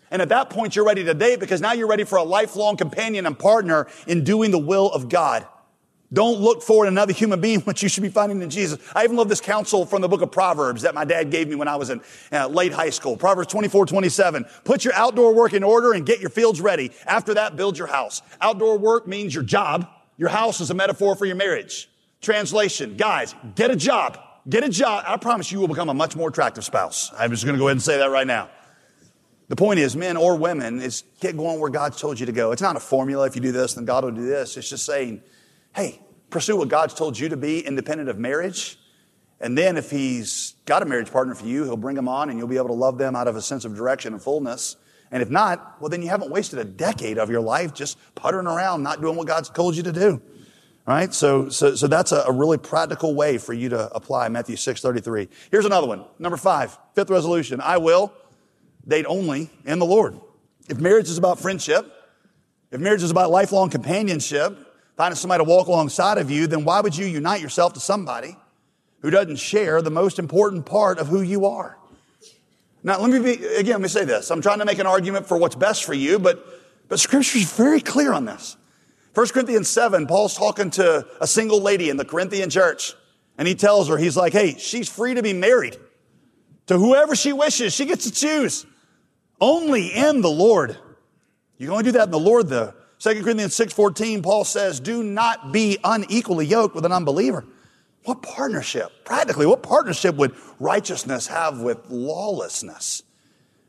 And 0.10 0.22
at 0.22 0.30
that 0.30 0.50
point, 0.50 0.76
you're 0.76 0.86
ready 0.86 1.04
to 1.04 1.14
date 1.14 1.40
because 1.40 1.60
now 1.60 1.74
you're 1.74 1.88
ready 1.88 2.06
for 2.06 2.18
a 2.18 2.24
lifelong 2.24 2.78
companion 2.78 3.26
and 3.26 3.38
partner 3.38 3.88
in 4.08 4.24
doing 4.24 4.52
the 4.52 4.60
will 4.60 4.90
of 4.90 5.10
God. 5.10 5.46
Don't 6.14 6.40
look 6.40 6.62
for 6.62 6.86
another 6.86 7.12
human 7.12 7.42
being 7.42 7.60
what 7.62 7.84
you 7.84 7.90
should 7.90 8.04
be 8.04 8.10
finding 8.10 8.42
in 8.42 8.50
Jesus. 8.50 8.80
I 8.96 9.04
even 9.04 9.18
love 9.18 9.28
this 9.28 9.42
counsel 9.42 9.86
from 9.86 10.02
the 10.02 10.08
book 10.08 10.22
of 10.22 10.32
Proverbs 10.32 10.84
that 10.84 10.96
my 10.96 11.04
dad 11.04 11.30
gave 11.30 11.50
me 11.50 11.56
when 11.56 11.68
I 11.68 11.76
was 11.76 11.90
in 11.90 12.02
uh, 12.32 12.48
late 12.48 12.72
high 12.72 12.92
school. 12.92 13.18
Proverbs 13.18 13.52
24, 13.52 13.88
27. 13.88 14.46
Put 14.64 14.86
your 14.86 14.94
outdoor 14.94 15.34
work 15.34 15.52
in 15.52 15.64
order 15.64 15.92
and 15.92 16.06
get 16.06 16.22
your 16.22 16.30
fields 16.30 16.62
ready. 16.62 16.92
After 17.06 17.34
that, 17.34 17.58
build 17.58 17.78
your 17.78 17.88
house. 17.88 18.22
Outdoor 18.40 18.78
work 18.78 19.08
means 19.08 19.36
your 19.36 19.44
job. 19.44 19.90
Your 20.16 20.30
house 20.30 20.62
is 20.62 20.70
a 20.70 20.76
metaphor 20.76 21.18
for 21.18 21.26
your 21.26 21.36
marriage. 21.36 21.90
Translation, 22.22 22.96
guys, 22.96 23.36
get 23.56 23.72
a 23.72 23.76
job. 23.76 24.20
Get 24.48 24.64
a 24.64 24.70
job. 24.70 25.06
I 25.08 25.18
promise 25.18 25.52
you 25.52 25.60
will 25.60 25.70
become 25.70 25.90
a 25.90 25.94
much 25.94 26.16
more 26.16 26.30
attractive 26.30 26.66
spouse. 26.66 27.12
I'm 27.18 27.32
just 27.32 27.46
going 27.46 27.56
to 27.56 27.60
go 27.60 27.68
ahead 27.68 27.78
and 27.78 27.82
say 27.82 27.98
that 27.98 28.10
right 28.10 28.28
now. 28.28 28.50
The 29.48 29.56
point 29.56 29.80
is, 29.80 29.96
men 29.96 30.18
or 30.18 30.36
women, 30.36 30.82
is 30.82 31.04
get 31.20 31.38
going 31.38 31.60
where 31.60 31.70
God's 31.70 32.00
told 32.00 32.20
you 32.20 32.26
to 32.26 32.32
go. 32.32 32.52
It's 32.52 32.62
not 32.62 32.76
a 32.76 32.80
formula. 32.80 33.26
If 33.26 33.36
you 33.36 33.42
do 33.42 33.52
this, 33.52 33.76
then 33.76 33.86
God 33.86 34.04
will 34.04 34.12
do 34.12 34.26
this. 34.26 34.58
It's 34.58 34.70
just 34.70 34.86
saying, 34.86 35.22
hey, 35.76 36.02
pursue 36.30 36.58
what 36.58 36.68
God's 36.68 36.94
told 36.94 37.18
you 37.18 37.30
to 37.30 37.38
be 37.38 37.60
independent 37.60 38.10
of 38.10 38.18
marriage. 38.18 38.78
And 39.40 39.58
then 39.58 39.78
if 39.78 39.92
he's 39.92 40.56
got 40.66 40.82
a 40.82 40.86
marriage 40.86 41.12
partner 41.12 41.36
for 41.36 41.46
you, 41.46 41.64
he'll 41.64 41.78
bring 41.78 41.96
them 41.96 42.08
on 42.08 42.30
and 42.30 42.38
you'll 42.38 42.48
be 42.48 42.58
able 42.58 42.70
to 42.70 42.74
love 42.74 42.98
them 42.98 43.16
out 43.16 43.28
of 43.28 43.36
a 43.36 43.42
sense 43.42 43.66
of 43.66 43.76
direction 43.76 44.14
and 44.14 44.22
fullness. 44.22 44.76
And 45.12 45.22
if 45.22 45.30
not, 45.30 45.78
well, 45.80 45.90
then 45.90 46.02
you 46.02 46.10
haven't 46.10 46.32
wasted 46.32 46.60
a 46.60 46.64
decade 46.64 47.18
of 47.18 47.30
your 47.30 47.42
life 47.42 47.74
just 47.74 47.98
puttering 48.16 48.48
around, 48.48 48.84
not 48.84 49.00
doing 49.00 49.16
what 49.16 49.28
God's 49.28 49.50
told 49.50 49.76
you 49.76 49.84
to 49.84 49.92
do. 49.92 50.22
Right? 50.86 51.14
So, 51.14 51.48
so, 51.48 51.76
so 51.76 51.88
that's 51.88 52.12
a, 52.12 52.24
a 52.28 52.32
really 52.32 52.58
practical 52.58 53.16
way 53.16 53.38
for 53.38 53.54
you 53.54 53.70
to 53.70 53.90
apply 53.96 54.28
Matthew 54.28 54.58
6.33. 54.58 55.30
Here's 55.50 55.66
another 55.66 55.88
one. 55.88 56.04
Number 56.20 56.36
five, 56.36 56.78
fifth 56.94 57.10
resolution. 57.10 57.62
I 57.62 57.78
will 57.78 58.12
date 58.86 59.06
only 59.08 59.50
in 59.66 59.80
the 59.80 59.86
Lord. 59.86 60.20
If 60.68 60.80
marriage 60.80 61.10
is 61.10 61.18
about 61.18 61.40
friendship, 61.40 61.90
if 62.72 62.82
marriage 62.82 63.04
is 63.04 63.12
about 63.12 63.32
lifelong 63.32 63.70
companionship, 63.70 64.58
finding 64.98 65.16
somebody 65.16 65.44
to 65.44 65.50
walk 65.50 65.68
alongside 65.68 66.18
of 66.18 66.30
you, 66.30 66.48
then 66.48 66.66
why 66.66 66.82
would 66.82 66.98
you 66.98 67.06
unite 67.06 67.42
yourself 67.42 67.74
to 67.74 67.80
somebody 67.80 68.36
who 69.02 69.10
doesn't 69.10 69.38
share 69.38 69.82
the 69.82 69.92
most 69.92 70.20
important 70.20 70.66
part 70.66 71.00
of 71.00 71.08
who 71.08 71.22
you 71.22 71.46
are? 71.46 71.78
Now, 72.84 73.00
let 73.00 73.10
me 73.10 73.20
be, 73.20 73.46
again, 73.46 73.76
let 73.76 73.82
me 73.82 73.88
say 73.88 74.04
this. 74.04 74.30
I'm 74.30 74.42
trying 74.42 74.60
to 74.60 74.66
make 74.66 74.80
an 74.80 74.88
argument 74.88 75.28
for 75.28 75.38
what's 75.38 75.56
best 75.56 75.86
for 75.86 75.94
you, 75.94 76.20
but, 76.20 76.46
but 76.90 77.00
scripture 77.00 77.38
is 77.38 77.54
very 77.54 77.80
clear 77.80 78.12
on 78.12 78.26
this. 78.26 78.58
1 79.14 79.28
Corinthians 79.28 79.70
7, 79.70 80.08
Paul's 80.08 80.36
talking 80.36 80.72
to 80.72 81.06
a 81.22 81.28
single 81.28 81.62
lady 81.62 81.90
in 81.90 81.98
the 81.98 82.06
Corinthian 82.06 82.50
church, 82.50 82.96
and 83.38 83.48
he 83.48 83.54
tells 83.54 83.88
her, 83.88 83.98
he's 83.98 84.18
like, 84.18 84.34
hey, 84.34 84.56
she's 84.58 84.90
free 84.90 85.14
to 85.14 85.22
be 85.22 85.34
married 85.34 85.78
to 86.68 86.78
whoever 86.78 87.16
she 87.16 87.32
wishes. 87.32 87.74
She 87.74 87.86
gets 87.86 88.06
to 88.06 88.12
choose. 88.12 88.66
Only 89.40 89.88
in 89.88 90.22
the 90.22 90.32
Lord. 90.32 90.78
You 91.58 91.68
can 91.68 91.72
only 91.72 91.84
do 91.84 91.92
that 91.94 92.06
in 92.06 92.12
the 92.12 92.20
Lord, 92.20 92.48
though. 92.48 92.74
2 93.00 93.22
Corinthians 93.22 93.56
6.14, 93.56 94.24
Paul 94.24 94.46
says, 94.46 94.80
do 94.80 95.04
not 95.04 95.52
be 95.52 95.78
unequally 95.84 96.46
yoked 96.46 96.74
with 96.74 96.86
an 96.86 96.92
unbeliever. 96.92 97.46
What 98.06 98.22
partnership? 98.22 98.92
Practically, 99.06 99.46
what 99.46 99.62
partnership 99.62 100.16
would 100.16 100.36
righteousness 100.60 101.28
have 101.28 101.60
with 101.60 101.90
lawlessness? 101.90 103.04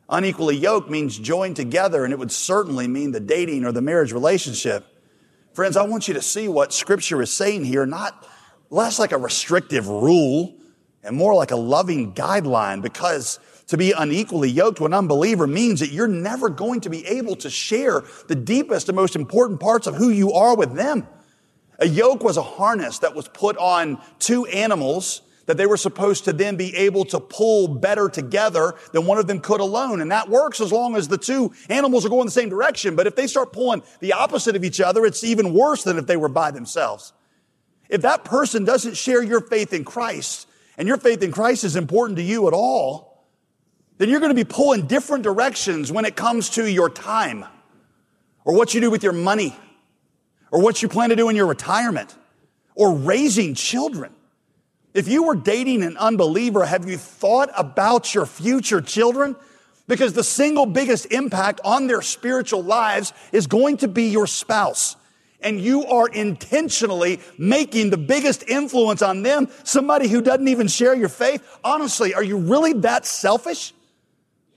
Unequally 0.09 0.57
yoked 0.57 0.89
means 0.89 1.19
joined 1.19 1.57
together, 1.57 2.05
and 2.05 2.13
it 2.13 2.19
would 2.19 2.33
certainly 2.33 2.87
mean 2.87 3.13
the 3.13 3.21
dating 3.21 3.65
or 3.65 3.73
the 3.73 3.83
marriage 3.83 4.13
relationship. 4.13 4.87
Friends, 5.55 5.77
I 5.77 5.85
want 5.85 6.09
you 6.09 6.15
to 6.15 6.23
see 6.23 6.49
what 6.49 6.73
scripture 6.73 7.23
is 7.23 7.33
saying 7.33 7.65
here, 7.65 7.87
not 7.87 8.27
less 8.71 8.99
like 8.99 9.13
a 9.13 9.19
restrictive 9.19 9.87
rule 9.87 10.57
and 11.05 11.17
more 11.17 11.33
like 11.33 11.53
a 11.53 11.57
loving 11.57 12.13
guideline 12.13 12.83
because 12.83 13.39
to 13.69 13.77
be 13.77 13.93
unequally 13.93 14.51
yoked 14.51 14.79
to 14.79 14.87
an 14.87 14.93
unbeliever 14.93 15.47
means 15.47 15.79
that 15.79 15.93
you're 15.93 16.09
never 16.09 16.49
going 16.49 16.81
to 16.81 16.91
be 16.91 17.07
able 17.07 17.37
to 17.37 17.49
share 17.49 18.03
the 18.27 18.35
deepest 18.35 18.89
and 18.89 18.97
most 18.97 19.15
important 19.15 19.61
parts 19.61 19.87
of 19.87 19.95
who 19.95 20.11
you 20.11 20.33
are 20.33 20.57
with 20.57 20.75
them. 20.75 21.07
A 21.79 21.87
yoke 21.87 22.25
was 22.25 22.37
a 22.37 22.43
harness 22.43 22.99
that 22.99 23.15
was 23.15 23.29
put 23.29 23.57
on 23.57 24.03
two 24.19 24.47
animals 24.47 25.23
that 25.47 25.57
they 25.57 25.67
were 25.67 25.77
supposed 25.77 26.25
to 26.25 26.33
then 26.33 26.57
be 26.57 26.75
able 26.75 27.05
to 27.07 27.21
pull 27.21 27.69
better 27.69 28.09
together 28.09 28.75
than 28.93 29.07
one 29.07 29.19
of 29.19 29.27
them 29.27 29.41
could 29.41 29.61
alone. 29.61 30.01
And 30.01 30.11
that 30.11 30.29
works 30.29 30.61
as 30.61 30.73
long 30.73 30.97
as 30.97 31.09
the 31.09 31.19
two 31.19 31.53
animals 31.69 32.07
are 32.07 32.09
going 32.09 32.27
the 32.27 32.33
same 32.33 32.49
direction. 32.49 32.97
But 32.97 33.07
if 33.07 33.17
they 33.17 33.27
start 33.27 33.53
pulling 33.53 33.83
the 34.01 34.15
opposite 34.15 34.57
of 34.57 34.65
each 34.65 34.81
other, 34.81 35.05
it's 35.05 35.25
even 35.25 35.53
worse 35.53 35.85
than 35.85 35.99
if 35.99 36.07
they 36.07 36.16
were 36.16 36.29
by 36.29 36.51
themselves. 36.51 37.12
If 37.88 38.03
that 38.03 38.25
person 38.25 38.64
doesn't 38.64 38.97
share 38.97 39.23
your 39.23 39.40
faith 39.40 39.73
in 39.73 39.85
Christ, 39.85 40.49
and 40.77 40.88
your 40.88 40.97
faith 40.97 41.23
in 41.23 41.33
Christ 41.33 41.64
is 41.64 41.77
important 41.77 42.16
to 42.16 42.23
you 42.23 42.49
at 42.49 42.55
all, 42.55 43.25
then 43.99 44.09
you're 44.09 44.21
going 44.21 44.35
to 44.35 44.35
be 44.35 44.45
pulling 44.45 44.87
different 44.87 45.23
directions 45.23 45.92
when 45.92 46.05
it 46.05 46.16
comes 46.16 46.51
to 46.51 46.68
your 46.68 46.90
time 46.90 47.45
or 48.45 48.55
what 48.55 48.75
you 48.75 48.81
do 48.81 48.90
with 48.90 49.05
your 49.05 49.12
money 49.12 49.57
or 50.51 50.61
what 50.61 50.83
you 50.83 50.88
plan 50.88 51.11
to 51.11 51.16
do 51.16 51.29
in 51.29 51.37
your 51.37 51.47
retirement 51.47 52.14
or 52.75 52.95
raising 52.95 53.55
children. 53.55 54.12
If 54.94 55.09
you 55.09 55.24
were 55.24 55.35
dating 55.35 55.83
an 55.83 55.96
unbeliever, 55.96 56.64
have 56.64 56.88
you 56.88 56.96
thought 56.96 57.50
about 57.57 58.14
your 58.14 58.26
future 58.26 58.80
children? 58.80 59.35
Because 59.88 60.12
the 60.12 60.22
single 60.24 60.66
biggest 60.66 61.07
impact 61.12 61.61
on 61.64 61.88
their 61.88 62.00
spiritual 62.00 62.62
lives 62.62 63.12
is 63.33 63.48
going 63.48 63.78
to 63.78 63.88
be 63.88 64.04
your 64.04 64.28
spouse. 64.28 64.96
And 65.40 65.61
you 65.61 65.85
are 65.85 66.09
intentionally 66.09 67.20
making 67.37 67.90
the 67.90 67.98
biggest 67.98 68.48
influence 68.48 69.02
on 69.02 69.22
them 69.22 69.48
somebody 69.64 70.09
who 70.09 70.22
doesn't 70.22 70.48
even 70.48 70.68
share 70.68 70.94
your 70.94 71.11
faith. 71.11 71.42
Honestly, 71.62 72.14
are 72.14 72.22
you 72.22 72.38
really 72.38 72.72
that 72.74 73.04
selfish? 73.04 73.74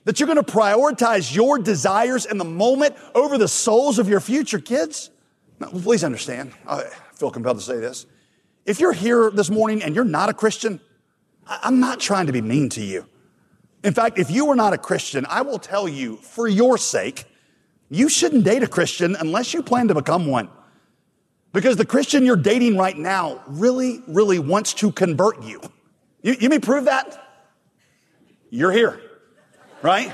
That 0.06 0.20
you're 0.20 0.28
going 0.28 0.42
to 0.42 0.50
prioritize 0.50 1.36
your 1.36 1.58
desires 1.58 2.26
in 2.26 2.38
the 2.38 2.46
moment 2.46 2.96
over 3.14 3.38
the 3.38 3.50
souls 3.50 4.00
of 4.00 4.08
your 4.08 4.22
future 4.22 4.60
kids? 4.60 5.10
Please 5.60 6.04
understand. 6.04 6.54
I 6.66 6.84
feel 7.16 7.32
compelled 7.32 7.58
to 7.58 7.64
say 7.64 7.80
this. 7.80 8.06
If 8.68 8.80
you're 8.80 8.94
here 8.94 9.32
this 9.32 9.50
morning 9.50 9.82
and 9.82 9.96
you're 9.96 10.06
not 10.06 10.30
a 10.30 10.34
Christian, 10.34 10.80
I'm 11.48 11.80
not 11.80 12.00
trying 12.00 12.28
to 12.28 12.32
be 12.32 12.42
mean 12.42 12.70
to 12.70 12.84
you. 12.84 13.08
In 13.84 13.94
fact, 13.94 14.20
if 14.20 14.30
you 14.30 14.50
are 14.50 14.56
not 14.56 14.74
a 14.74 14.78
Christian, 14.78 15.26
I 15.28 15.42
will 15.42 15.58
tell 15.58 15.88
you, 15.88 16.18
for 16.18 16.48
your 16.48 16.78
sake, 16.78 17.26
you 17.90 18.10
shouldn't 18.10 18.44
date 18.44 18.62
a 18.62 18.68
Christian 18.68 19.16
unless 19.16 19.54
you 19.54 19.64
plan 19.64 19.88
to 19.88 19.96
become 19.96 20.28
one. 20.28 20.50
Because 21.54 21.78
the 21.78 21.86
Christian 21.86 22.26
you're 22.26 22.36
dating 22.36 22.78
right 22.78 22.96
now 22.96 23.42
really, 23.48 24.04
really 24.08 24.38
wants 24.38 24.76
to 24.76 24.92
convert 24.92 25.42
you. 25.42 25.62
You, 26.22 26.36
you 26.40 26.50
may 26.50 26.60
prove 26.60 26.86
that? 26.86 27.24
You're 28.52 28.72
here 28.72 29.02
right? 29.82 30.14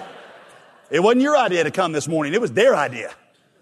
It 0.90 1.02
wasn't 1.02 1.22
your 1.22 1.38
idea 1.38 1.64
to 1.64 1.72
come 1.72 1.92
this 1.92 2.08
morning. 2.08 2.34
It 2.34 2.42
was 2.42 2.52
their 2.52 2.76
idea. 2.76 3.14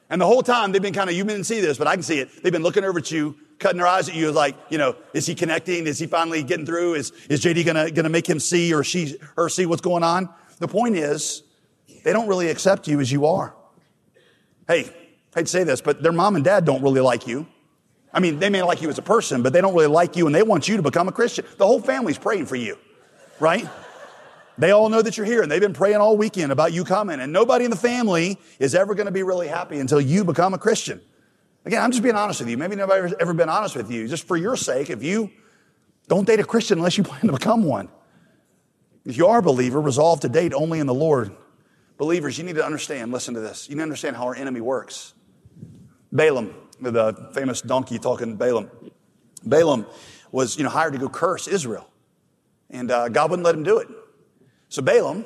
And 0.09 0.19
the 0.19 0.25
whole 0.25 0.43
time 0.43 0.71
they've 0.71 0.81
been 0.81 0.93
kind 0.93 1.09
of, 1.09 1.15
you 1.15 1.23
didn't 1.23 1.45
see 1.45 1.61
this, 1.61 1.77
but 1.77 1.87
I 1.87 1.93
can 1.93 2.03
see 2.03 2.19
it. 2.19 2.43
They've 2.43 2.51
been 2.51 2.63
looking 2.63 2.83
over 2.83 2.99
at 2.99 3.11
you, 3.11 3.35
cutting 3.61 3.77
their 3.77 3.87
eyes 3.87 4.09
at 4.09 4.15
you 4.15 4.31
like, 4.31 4.55
you 4.69 4.77
know, 4.77 4.95
is 5.13 5.25
he 5.25 5.35
connecting? 5.35 5.87
Is 5.87 5.99
he 5.99 6.07
finally 6.07 6.43
getting 6.43 6.65
through? 6.65 6.95
Is, 6.95 7.11
is 7.29 7.41
JD 7.41 7.65
gonna, 7.65 7.91
gonna 7.91 8.09
make 8.09 8.27
him 8.27 8.39
see 8.39 8.73
or 8.73 8.83
she, 8.83 9.17
or 9.37 9.47
see 9.47 9.65
what's 9.65 9.81
going 9.81 10.03
on? 10.03 10.27
The 10.57 10.67
point 10.67 10.97
is, 10.97 11.43
they 12.03 12.11
don't 12.11 12.27
really 12.27 12.49
accept 12.49 12.87
you 12.87 12.99
as 12.99 13.11
you 13.11 13.25
are. 13.25 13.55
Hey, 14.67 14.89
I 15.33 15.39
hate 15.39 15.45
to 15.45 15.47
say 15.47 15.63
this, 15.63 15.79
but 15.79 16.03
their 16.03 16.11
mom 16.11 16.35
and 16.35 16.43
dad 16.43 16.65
don't 16.65 16.81
really 16.81 17.01
like 17.01 17.27
you. 17.27 17.47
I 18.13 18.19
mean, 18.19 18.39
they 18.39 18.49
may 18.49 18.61
like 18.63 18.81
you 18.81 18.89
as 18.89 18.97
a 18.97 19.03
person, 19.03 19.41
but 19.41 19.53
they 19.53 19.61
don't 19.61 19.73
really 19.73 19.87
like 19.87 20.17
you 20.17 20.25
and 20.25 20.35
they 20.35 20.43
want 20.43 20.67
you 20.67 20.75
to 20.77 20.83
become 20.83 21.07
a 21.07 21.11
Christian. 21.11 21.45
The 21.57 21.65
whole 21.65 21.79
family's 21.79 22.17
praying 22.17 22.47
for 22.47 22.57
you, 22.57 22.77
right? 23.39 23.67
They 24.57 24.71
all 24.71 24.89
know 24.89 25.01
that 25.01 25.15
you're 25.15 25.25
here 25.25 25.41
and 25.41 25.51
they've 25.51 25.61
been 25.61 25.73
praying 25.73 25.97
all 25.97 26.17
weekend 26.17 26.51
about 26.51 26.73
you 26.73 26.83
coming. 26.83 27.21
And 27.21 27.31
nobody 27.31 27.63
in 27.63 27.71
the 27.71 27.77
family 27.77 28.37
is 28.59 28.75
ever 28.75 28.95
going 28.95 29.05
to 29.05 29.11
be 29.11 29.23
really 29.23 29.47
happy 29.47 29.79
until 29.79 30.01
you 30.01 30.25
become 30.25 30.53
a 30.53 30.57
Christian. 30.57 30.99
Again, 31.65 31.81
I'm 31.81 31.91
just 31.91 32.03
being 32.03 32.15
honest 32.15 32.39
with 32.39 32.49
you. 32.49 32.57
Maybe 32.57 32.75
nobody's 32.75 33.13
ever 33.19 33.33
been 33.33 33.49
honest 33.49 33.75
with 33.75 33.91
you. 33.91 34.07
Just 34.07 34.27
for 34.27 34.35
your 34.35 34.55
sake, 34.55 34.89
if 34.89 35.03
you 35.03 35.29
don't 36.07 36.25
date 36.25 36.39
a 36.39 36.43
Christian 36.43 36.79
unless 36.79 36.97
you 36.97 37.03
plan 37.05 37.21
to 37.21 37.33
become 37.33 37.63
one. 37.63 37.89
If 39.05 39.17
you 39.17 39.27
are 39.27 39.39
a 39.39 39.41
believer, 39.41 39.81
resolve 39.81 40.19
to 40.21 40.29
date 40.29 40.53
only 40.53 40.79
in 40.79 40.87
the 40.87 40.93
Lord. 40.93 41.35
Believers, 41.97 42.37
you 42.37 42.43
need 42.43 42.55
to 42.55 42.65
understand, 42.65 43.11
listen 43.11 43.33
to 43.33 43.39
this. 43.39 43.69
You 43.69 43.75
need 43.75 43.79
to 43.79 43.83
understand 43.83 44.15
how 44.15 44.25
our 44.25 44.35
enemy 44.35 44.61
works. 44.61 45.13
Balaam, 46.11 46.53
the 46.79 47.29
famous 47.33 47.61
donkey 47.61 47.99
talking 47.99 48.35
Balaam. 48.35 48.69
Balaam 49.43 49.85
was, 50.31 50.57
you 50.57 50.63
know, 50.63 50.69
hired 50.69 50.93
to 50.93 50.99
go 50.99 51.09
curse 51.09 51.47
Israel. 51.47 51.87
And 52.69 52.89
uh, 52.89 53.09
God 53.09 53.29
wouldn't 53.29 53.45
let 53.45 53.55
him 53.55 53.63
do 53.63 53.77
it. 53.77 53.87
So 54.69 54.81
Balaam, 54.81 55.25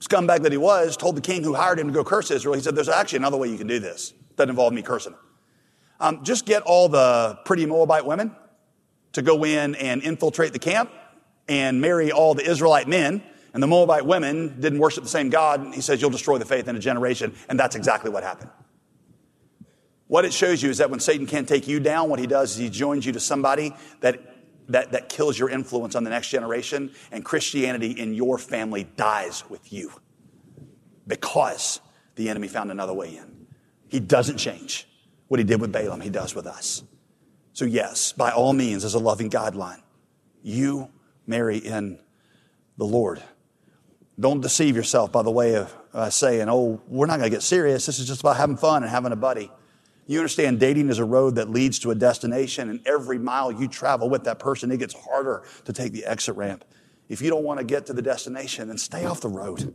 scumbag 0.00 0.42
that 0.42 0.52
he 0.52 0.58
was, 0.58 0.96
told 0.96 1.16
the 1.16 1.20
king 1.20 1.42
who 1.42 1.54
hired 1.54 1.78
him 1.78 1.88
to 1.88 1.92
go 1.92 2.04
curse 2.04 2.30
Israel, 2.30 2.54
he 2.54 2.60
said, 2.60 2.74
There's 2.74 2.88
actually 2.88 3.18
another 3.18 3.36
way 3.36 3.48
you 3.48 3.58
can 3.58 3.66
do 3.66 3.78
this. 3.78 4.12
Doesn't 4.36 4.50
involve 4.50 4.72
me 4.72 4.82
cursing 4.82 5.12
them. 5.12 5.20
Um, 6.00 6.24
just 6.24 6.46
get 6.46 6.62
all 6.62 6.88
the 6.88 7.38
pretty 7.44 7.66
Moabite 7.66 8.04
women 8.04 8.34
to 9.12 9.22
go 9.22 9.44
in 9.44 9.74
and 9.76 10.02
infiltrate 10.02 10.52
the 10.52 10.58
camp 10.58 10.90
and 11.48 11.80
marry 11.80 12.12
all 12.12 12.34
the 12.34 12.48
Israelite 12.48 12.88
men. 12.88 13.22
And 13.54 13.62
the 13.62 13.66
Moabite 13.66 14.04
women 14.04 14.60
didn't 14.60 14.78
worship 14.78 15.02
the 15.02 15.08
same 15.08 15.30
God. 15.30 15.74
He 15.74 15.80
says, 15.80 16.00
You'll 16.00 16.10
destroy 16.10 16.36
the 16.38 16.44
faith 16.44 16.68
in 16.68 16.76
a 16.76 16.78
generation. 16.78 17.34
And 17.48 17.58
that's 17.58 17.74
exactly 17.74 18.10
what 18.10 18.22
happened. 18.22 18.50
What 20.08 20.24
it 20.24 20.32
shows 20.32 20.62
you 20.62 20.70
is 20.70 20.78
that 20.78 20.90
when 20.90 21.00
Satan 21.00 21.26
can't 21.26 21.48
take 21.48 21.66
you 21.66 21.80
down, 21.80 22.10
what 22.10 22.18
he 22.18 22.26
does 22.26 22.52
is 22.52 22.58
he 22.58 22.68
joins 22.68 23.06
you 23.06 23.12
to 23.12 23.20
somebody 23.20 23.74
that 24.00 24.36
that, 24.68 24.92
that 24.92 25.08
kills 25.08 25.38
your 25.38 25.48
influence 25.48 25.94
on 25.94 26.04
the 26.04 26.10
next 26.10 26.28
generation, 26.28 26.92
and 27.12 27.24
Christianity 27.24 27.92
in 27.92 28.14
your 28.14 28.38
family 28.38 28.84
dies 28.96 29.48
with 29.48 29.72
you 29.72 29.92
because 31.06 31.80
the 32.16 32.28
enemy 32.28 32.48
found 32.48 32.70
another 32.70 32.92
way 32.92 33.16
in. 33.16 33.46
He 33.88 34.00
doesn't 34.00 34.38
change. 34.38 34.88
What 35.28 35.40
he 35.40 35.44
did 35.44 35.60
with 35.60 35.72
Balaam, 35.72 36.00
he 36.00 36.10
does 36.10 36.34
with 36.34 36.46
us. 36.46 36.84
So, 37.52 37.64
yes, 37.64 38.12
by 38.12 38.30
all 38.30 38.52
means, 38.52 38.84
as 38.84 38.94
a 38.94 38.98
loving 38.98 39.30
guideline, 39.30 39.82
you 40.42 40.90
marry 41.26 41.58
in 41.58 41.98
the 42.76 42.84
Lord. 42.84 43.22
Don't 44.20 44.40
deceive 44.40 44.76
yourself 44.76 45.10
by 45.10 45.22
the 45.22 45.30
way 45.30 45.56
of 45.56 45.74
uh, 45.92 46.10
saying, 46.10 46.48
oh, 46.48 46.80
we're 46.86 47.06
not 47.06 47.18
going 47.18 47.30
to 47.30 47.34
get 47.34 47.42
serious. 47.42 47.86
This 47.86 47.98
is 47.98 48.06
just 48.06 48.20
about 48.20 48.36
having 48.36 48.56
fun 48.56 48.82
and 48.82 48.90
having 48.90 49.12
a 49.12 49.16
buddy. 49.16 49.50
You 50.06 50.18
understand 50.18 50.60
dating 50.60 50.88
is 50.88 50.98
a 50.98 51.04
road 51.04 51.34
that 51.34 51.50
leads 51.50 51.80
to 51.80 51.90
a 51.90 51.94
destination, 51.94 52.70
and 52.70 52.86
every 52.86 53.18
mile 53.18 53.50
you 53.50 53.66
travel 53.66 54.08
with 54.08 54.24
that 54.24 54.38
person, 54.38 54.70
it 54.70 54.76
gets 54.76 54.94
harder 54.94 55.42
to 55.64 55.72
take 55.72 55.92
the 55.92 56.04
exit 56.04 56.36
ramp. 56.36 56.64
If 57.08 57.20
you 57.20 57.30
don't 57.30 57.42
want 57.42 57.58
to 57.58 57.64
get 57.64 57.86
to 57.86 57.92
the 57.92 58.02
destination, 58.02 58.68
then 58.68 58.78
stay 58.78 59.04
off 59.04 59.20
the 59.20 59.28
road. 59.28 59.74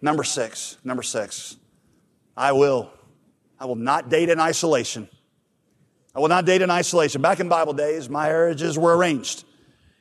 Number 0.00 0.24
six, 0.24 0.78
number 0.84 1.02
six, 1.02 1.56
I 2.36 2.52
will. 2.52 2.90
I 3.58 3.64
will 3.66 3.76
not 3.76 4.08
date 4.08 4.28
in 4.28 4.38
isolation. 4.38 5.08
I 6.14 6.20
will 6.20 6.28
not 6.28 6.44
date 6.46 6.62
in 6.62 6.70
isolation. 6.70 7.22
Back 7.22 7.40
in 7.40 7.48
Bible 7.48 7.72
days, 7.72 8.08
marriages 8.08 8.78
were 8.78 8.96
arranged. 8.96 9.44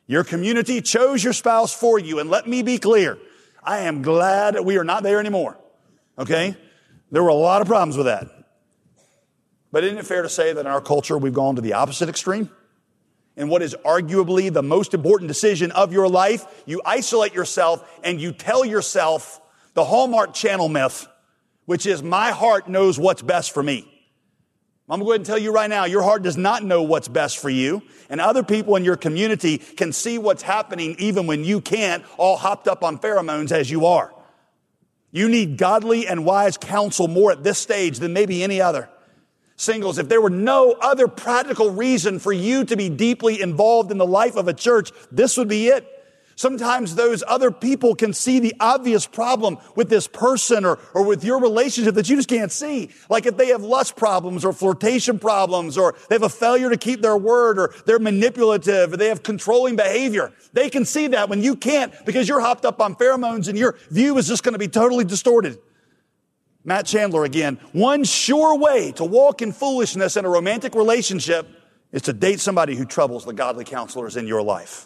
Your 0.08 0.24
community 0.24 0.82
chose 0.82 1.24
your 1.24 1.34
spouse 1.34 1.74
for 1.74 2.00
you. 2.00 2.20
And 2.20 2.30
let 2.30 2.48
me 2.48 2.62
be 2.62 2.78
clear. 2.78 3.18
I 3.64 3.80
am 3.80 4.02
glad 4.02 4.60
we 4.60 4.78
are 4.78 4.84
not 4.84 5.04
there 5.04 5.20
anymore. 5.20 5.58
Okay? 6.18 6.56
There 7.12 7.24
were 7.24 7.30
a 7.30 7.34
lot 7.34 7.62
of 7.62 7.68
problems 7.68 7.98
with 7.98 8.06
that. 8.06 8.30
But 9.72 9.84
isn't 9.84 9.98
it 9.98 10.06
fair 10.06 10.22
to 10.22 10.30
say 10.30 10.54
that 10.54 10.62
in 10.62 10.68
our 10.68 10.82
culture 10.82 11.18
we've 11.18 11.34
gone 11.34 11.56
to 11.56 11.62
the 11.62 11.74
opposite 11.74 12.08
extreme? 12.08 12.50
In 13.36 13.50
what 13.50 13.62
is 13.62 13.76
arguably 13.84 14.52
the 14.54 14.64
most 14.64 14.94
important 14.94 15.28
decision 15.28 15.72
of 15.72 15.92
your 15.92 16.08
life, 16.08 16.46
you 16.66 16.82
isolate 16.86 17.34
yourself 17.34 17.86
and 18.04 18.22
you 18.22 18.32
tell 18.32 18.64
yourself 18.64 19.42
the 19.74 19.84
Hallmark 19.84 20.34
channel 20.34 20.70
myth, 20.70 21.06
which 21.66 21.86
is 21.86 22.04
my 22.04 22.32
heart 22.32 22.68
knows 22.68 23.00
what's 23.00 23.22
best 23.22 23.54
for 23.54 23.64
me. 23.64 23.92
I'm 24.88 25.00
going 25.00 25.02
to 25.02 25.06
go 25.06 25.12
ahead 25.12 25.20
and 25.22 25.26
tell 25.26 25.38
you 25.40 25.52
right 25.52 25.70
now, 25.70 25.86
your 25.86 26.04
heart 26.04 26.22
does 26.22 26.38
not 26.38 26.64
know 26.64 26.84
what's 26.84 27.08
best 27.08 27.40
for 27.40 27.50
you. 27.50 27.82
And 28.08 28.22
other 28.22 28.44
people 28.44 28.76
in 28.76 28.86
your 28.86 28.98
community 28.98 29.58
can 29.58 29.92
see 29.92 30.20
what's 30.20 30.44
happening 30.44 30.96
even 31.00 31.26
when 31.26 31.44
you 31.44 31.60
can't, 31.60 32.04
all 32.18 32.38
hopped 32.38 32.68
up 32.68 32.84
on 32.84 33.00
pheromones 33.00 33.52
as 33.52 33.72
you 33.72 33.88
are. 33.88 34.14
You 35.12 35.28
need 35.28 35.58
godly 35.58 36.06
and 36.06 36.24
wise 36.24 36.58
counsel 36.58 37.08
more 37.08 37.32
at 37.32 37.44
this 37.44 37.58
stage 37.58 37.98
than 37.98 38.14
maybe 38.14 38.44
any 38.44 38.62
other. 38.62 38.90
Singles, 39.56 39.98
if 39.98 40.08
there 40.08 40.22
were 40.22 40.30
no 40.30 40.74
other 40.74 41.08
practical 41.08 41.72
reason 41.72 42.20
for 42.20 42.34
you 42.34 42.66
to 42.66 42.76
be 42.76 42.90
deeply 42.90 43.42
involved 43.42 43.90
in 43.90 43.98
the 43.98 44.06
life 44.06 44.36
of 44.36 44.48
a 44.48 44.54
church, 44.54 44.92
this 45.12 45.38
would 45.38 45.48
be 45.48 45.70
it. 45.70 45.88
Sometimes 46.38 46.96
those 46.96 47.24
other 47.26 47.50
people 47.50 47.96
can 47.96 48.12
see 48.12 48.40
the 48.40 48.54
obvious 48.60 49.08
problem 49.08 49.58
with 49.76 49.90
this 49.90 50.06
person 50.06 50.66
or, 50.66 50.80
or 50.94 51.06
with 51.06 51.24
your 51.24 51.40
relationship 51.40 51.96
that 51.96 52.10
you 52.10 52.18
just 52.18 52.28
can't 52.28 52.52
see. 52.52 52.90
Like 53.10 53.26
if 53.26 53.38
they 53.38 53.48
have 53.48 53.64
lust 53.64 53.96
problems 53.96 54.44
or 54.44 54.52
flirtation 54.52 55.18
problems 55.18 55.78
or 55.78 55.96
they 56.10 56.16
have 56.16 56.24
a 56.24 56.30
failure 56.30 56.70
to 56.70 56.78
keep 56.78 57.02
their 57.02 57.16
word 57.16 57.58
or 57.58 57.74
they're 57.86 58.00
manipulative 58.00 58.92
or 58.92 58.98
they 58.98 59.08
have 59.08 59.24
controlling 59.24 59.78
behavior. 59.78 60.34
They 60.52 60.70
can 60.70 60.84
see 60.84 61.08
that 61.08 61.30
when 61.30 61.42
you 61.42 61.56
can't 61.56 61.94
because 62.06 62.28
you're 62.28 62.42
hopped 62.42 62.66
up 62.66 62.82
on 62.82 62.96
pheromones 62.96 63.48
and 63.48 63.58
your 63.58 63.78
view 63.90 64.18
is 64.18 64.28
just 64.28 64.44
going 64.44 64.54
to 64.54 64.60
be 64.60 64.68
totally 64.68 65.06
distorted. 65.06 65.58
Matt 66.66 66.86
Chandler 66.86 67.24
again. 67.24 67.60
One 67.72 68.04
sure 68.04 68.58
way 68.58 68.92
to 68.94 69.06
walk 69.06 69.42
in 69.42 69.54
foolishness 69.54 70.18
in 70.18 70.26
a 70.26 70.30
romantic 70.30 70.76
relationship 70.76 71.48
is 71.94 72.02
to 72.04 72.14
date 72.14 72.42
somebody 72.42 72.76
who 72.76 72.84
troubles 72.84 73.24
the 73.24 73.34
godly 73.34 73.64
counselors 73.64 74.18
in 74.18 74.28
your 74.28 74.42
life. 74.42 74.86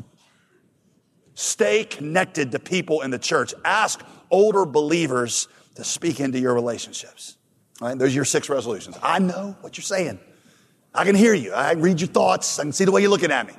Stay 1.39 1.85
connected 1.85 2.51
to 2.51 2.59
people 2.59 2.99
in 2.99 3.11
the 3.11 3.17
church. 3.17 3.53
Ask 3.63 4.01
older 4.29 4.65
believers 4.65 5.47
to 5.75 5.85
speak 5.85 6.19
into 6.19 6.37
your 6.37 6.53
relationships. 6.53 7.37
All 7.79 7.87
right, 7.87 7.97
those 7.97 8.11
are 8.11 8.15
your 8.15 8.25
six 8.25 8.49
resolutions. 8.49 8.97
I 9.01 9.19
know 9.19 9.55
what 9.61 9.77
you're 9.77 9.83
saying. 9.83 10.19
I 10.93 11.05
can 11.05 11.15
hear 11.15 11.33
you. 11.33 11.53
I 11.53 11.71
read 11.71 12.01
your 12.01 12.09
thoughts. 12.09 12.59
I 12.59 12.63
can 12.63 12.73
see 12.73 12.83
the 12.83 12.91
way 12.91 12.99
you're 12.99 13.09
looking 13.09 13.31
at 13.31 13.47
me. 13.47 13.53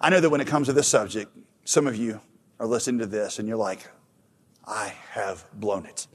I 0.00 0.10
know 0.10 0.20
that 0.20 0.30
when 0.30 0.40
it 0.40 0.46
comes 0.46 0.68
to 0.68 0.72
this 0.72 0.86
subject, 0.86 1.36
some 1.64 1.88
of 1.88 1.96
you 1.96 2.20
are 2.60 2.68
listening 2.68 3.00
to 3.00 3.06
this 3.06 3.40
and 3.40 3.48
you're 3.48 3.56
like, 3.56 3.90
I 4.64 4.94
have 5.10 5.44
blown 5.52 5.86
it. 5.86 6.06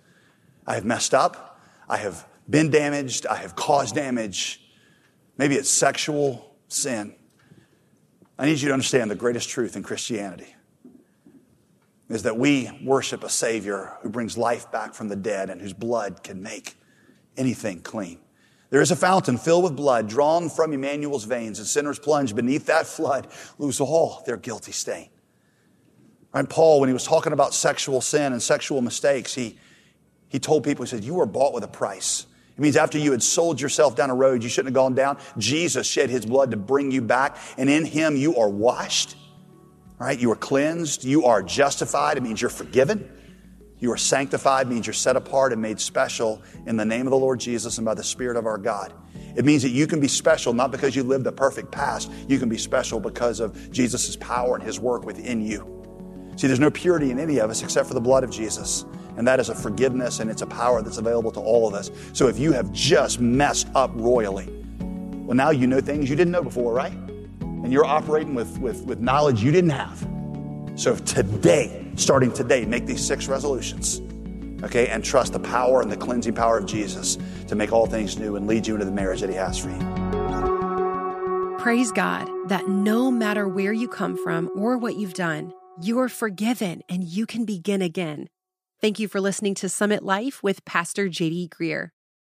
I 0.65 0.75
have 0.75 0.85
messed 0.85 1.13
up. 1.13 1.59
I 1.89 1.97
have 1.97 2.25
been 2.49 2.69
damaged. 2.69 3.27
I 3.27 3.35
have 3.35 3.57
caused 3.57 3.93
damage. 3.93 4.71
Maybe 5.37 5.55
it's 5.55 5.69
sexual 5.69 6.55
sin. 6.69 7.13
I 8.39 8.45
need 8.45 8.61
you 8.61 8.69
to 8.69 8.73
understand 8.73 9.11
the 9.11 9.15
greatest 9.15 9.49
truth 9.49 9.75
in 9.75 9.83
Christianity 9.83 10.55
is 12.13 12.23
that 12.23 12.37
we 12.37 12.69
worship 12.83 13.23
a 13.23 13.29
Savior 13.29 13.97
who 14.01 14.09
brings 14.09 14.37
life 14.37 14.71
back 14.71 14.93
from 14.93 15.07
the 15.07 15.15
dead 15.15 15.49
and 15.49 15.61
whose 15.61 15.73
blood 15.73 16.23
can 16.23 16.41
make 16.41 16.75
anything 17.37 17.79
clean. 17.81 18.19
There 18.69 18.81
is 18.81 18.91
a 18.91 18.95
fountain 18.95 19.37
filled 19.37 19.63
with 19.63 19.75
blood 19.75 20.09
drawn 20.09 20.49
from 20.49 20.73
Emmanuel's 20.73 21.25
veins, 21.25 21.59
and 21.59 21.67
sinners 21.67 21.99
plunge 21.99 22.35
beneath 22.35 22.65
that 22.65 22.87
flood 22.87 23.27
lose 23.57 23.79
all 23.79 24.23
their 24.25 24.37
guilty 24.37 24.71
stain. 24.71 25.09
And 26.33 26.49
Paul, 26.49 26.79
when 26.79 26.89
he 26.89 26.93
was 26.93 27.05
talking 27.05 27.33
about 27.33 27.53
sexual 27.53 28.01
sin 28.01 28.33
and 28.33 28.41
sexual 28.41 28.81
mistakes, 28.81 29.35
he, 29.35 29.59
he 30.27 30.39
told 30.39 30.63
people, 30.63 30.83
he 30.83 30.89
said, 30.89 31.03
You 31.03 31.13
were 31.13 31.27
bought 31.27 31.53
with 31.53 31.63
a 31.63 31.67
price. 31.67 32.25
It 32.57 32.61
means 32.61 32.75
after 32.75 32.97
you 32.97 33.11
had 33.11 33.21
sold 33.21 33.61
yourself 33.61 33.95
down 33.95 34.09
a 34.09 34.15
road 34.15 34.43
you 34.43 34.49
shouldn't 34.49 34.69
have 34.69 34.75
gone 34.75 34.95
down, 34.95 35.17
Jesus 35.37 35.87
shed 35.87 36.09
his 36.09 36.25
blood 36.25 36.51
to 36.51 36.57
bring 36.57 36.91
you 36.91 37.01
back, 37.01 37.37
and 37.57 37.69
in 37.69 37.85
him 37.85 38.15
you 38.15 38.35
are 38.37 38.49
washed 38.49 39.15
right? 40.03 40.19
You 40.19 40.31
are 40.31 40.35
cleansed. 40.35 41.05
You 41.05 41.25
are 41.25 41.41
justified. 41.41 42.17
It 42.17 42.23
means 42.23 42.41
you're 42.41 42.49
forgiven. 42.49 43.09
You 43.79 43.91
are 43.91 43.97
sanctified, 43.97 44.67
means 44.67 44.85
you're 44.85 44.93
set 44.93 45.15
apart 45.15 45.53
and 45.53 45.61
made 45.61 45.79
special 45.79 46.41
in 46.65 46.77
the 46.77 46.85
name 46.85 47.07
of 47.07 47.11
the 47.11 47.17
Lord 47.17 47.39
Jesus 47.39 47.77
and 47.77 47.85
by 47.85 47.93
the 47.93 48.03
Spirit 48.03 48.37
of 48.37 48.45
our 48.45 48.57
God. 48.57 48.93
It 49.35 49.45
means 49.45 49.61
that 49.63 49.69
you 49.69 49.87
can 49.87 49.99
be 49.99 50.07
special 50.07 50.53
not 50.53 50.71
because 50.71 50.95
you 50.95 51.03
lived 51.03 51.25
a 51.27 51.31
perfect 51.31 51.71
past. 51.71 52.11
You 52.27 52.37
can 52.37 52.49
be 52.49 52.57
special 52.57 52.99
because 52.99 53.39
of 53.39 53.71
Jesus' 53.71 54.15
power 54.17 54.55
and 54.55 54.63
His 54.63 54.79
work 54.79 55.05
within 55.05 55.41
you. 55.41 55.69
See, 56.35 56.47
there's 56.47 56.59
no 56.59 56.71
purity 56.71 57.11
in 57.11 57.19
any 57.19 57.39
of 57.39 57.49
us 57.49 57.63
except 57.63 57.87
for 57.87 57.93
the 57.93 58.01
blood 58.01 58.23
of 58.23 58.31
Jesus. 58.31 58.85
And 59.15 59.27
that 59.27 59.39
is 59.39 59.49
a 59.49 59.55
forgiveness 59.55 60.19
and 60.19 60.29
it's 60.29 60.41
a 60.41 60.47
power 60.47 60.81
that's 60.81 60.97
available 60.97 61.31
to 61.31 61.39
all 61.39 61.67
of 61.67 61.73
us. 61.73 61.91
So 62.11 62.27
if 62.27 62.37
you 62.37 62.51
have 62.51 62.71
just 62.71 63.19
messed 63.19 63.67
up 63.75 63.91
royally, 63.93 64.47
well, 64.79 65.35
now 65.35 65.51
you 65.51 65.67
know 65.67 65.79
things 65.79 66.09
you 66.09 66.15
didn't 66.15 66.31
know 66.31 66.43
before, 66.43 66.73
right? 66.73 66.93
And 67.63 67.71
you're 67.71 67.85
operating 67.85 68.35
with, 68.35 68.59
with, 68.59 68.83
with 68.83 68.99
knowledge 68.99 69.41
you 69.41 69.51
didn't 69.51 69.71
have. 69.71 70.07
So 70.75 70.95
today, 70.95 71.85
starting 71.95 72.31
today, 72.31 72.65
make 72.65 72.85
these 72.85 73.03
six 73.03 73.27
resolutions, 73.27 74.01
okay, 74.63 74.87
and 74.87 75.03
trust 75.03 75.33
the 75.33 75.39
power 75.39 75.81
and 75.81 75.91
the 75.91 75.97
cleansing 75.97 76.33
power 76.33 76.57
of 76.57 76.65
Jesus 76.65 77.17
to 77.47 77.55
make 77.55 77.71
all 77.71 77.85
things 77.85 78.17
new 78.17 78.35
and 78.35 78.47
lead 78.47 78.67
you 78.67 78.73
into 78.73 78.85
the 78.85 78.91
marriage 78.91 79.21
that 79.21 79.29
He 79.29 79.35
has 79.35 79.57
for 79.57 79.69
you. 79.69 79.79
Praise 81.59 81.91
God 81.91 82.29
that 82.49 82.67
no 82.67 83.09
matter 83.09 83.47
where 83.47 83.71
you 83.71 83.87
come 83.87 84.17
from 84.17 84.51
or 84.55 84.77
what 84.77 84.97
you've 84.97 85.13
done, 85.13 85.53
you 85.81 85.97
are 85.99 86.09
forgiven 86.09 86.81
and 86.89 87.03
you 87.03 87.25
can 87.25 87.45
begin 87.45 87.81
again. 87.81 88.27
Thank 88.81 88.99
you 88.99 89.07
for 89.07 89.21
listening 89.21 89.55
to 89.55 89.69
Summit 89.69 90.03
Life 90.03 90.43
with 90.43 90.65
Pastor 90.65 91.07
JD 91.07 91.47
Greear. 91.49 91.91